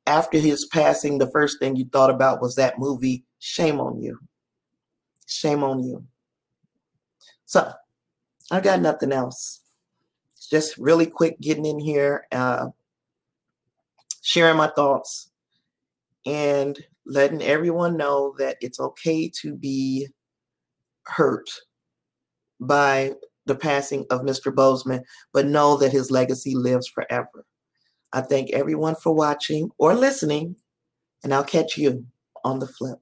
after 0.06 0.38
his 0.38 0.66
passing, 0.66 1.18
the 1.18 1.30
first 1.30 1.58
thing 1.58 1.76
you 1.76 1.86
thought 1.92 2.10
about 2.10 2.40
was 2.40 2.54
that 2.56 2.78
movie, 2.78 3.24
shame 3.38 3.80
on 3.80 4.00
you. 4.00 4.18
Shame 5.26 5.62
on 5.64 5.82
you. 5.82 6.04
So 7.46 7.72
I 8.50 8.60
got 8.60 8.80
nothing 8.80 9.12
else. 9.12 9.60
Just 10.50 10.76
really 10.76 11.06
quick 11.06 11.40
getting 11.40 11.64
in 11.66 11.78
here, 11.78 12.26
uh, 12.32 12.68
sharing 14.22 14.56
my 14.56 14.68
thoughts, 14.68 15.30
and 16.26 16.78
letting 17.06 17.42
everyone 17.42 17.96
know 17.96 18.34
that 18.38 18.56
it's 18.60 18.78
okay 18.78 19.30
to 19.40 19.54
be 19.54 20.08
hurt 21.04 21.48
by 22.60 23.12
the 23.46 23.54
passing 23.54 24.06
of 24.10 24.22
Mr. 24.22 24.52
Boseman, 24.52 25.02
but 25.32 25.46
know 25.46 25.76
that 25.76 25.92
his 25.92 26.10
legacy 26.10 26.54
lives 26.54 26.86
forever. 26.86 27.44
I 28.12 28.20
thank 28.20 28.50
everyone 28.50 28.94
for 28.94 29.14
watching 29.14 29.70
or 29.78 29.94
listening, 29.94 30.56
and 31.24 31.32
I'll 31.32 31.44
catch 31.44 31.76
you 31.76 32.06
on 32.44 32.58
the 32.58 32.66
flip. 32.66 32.98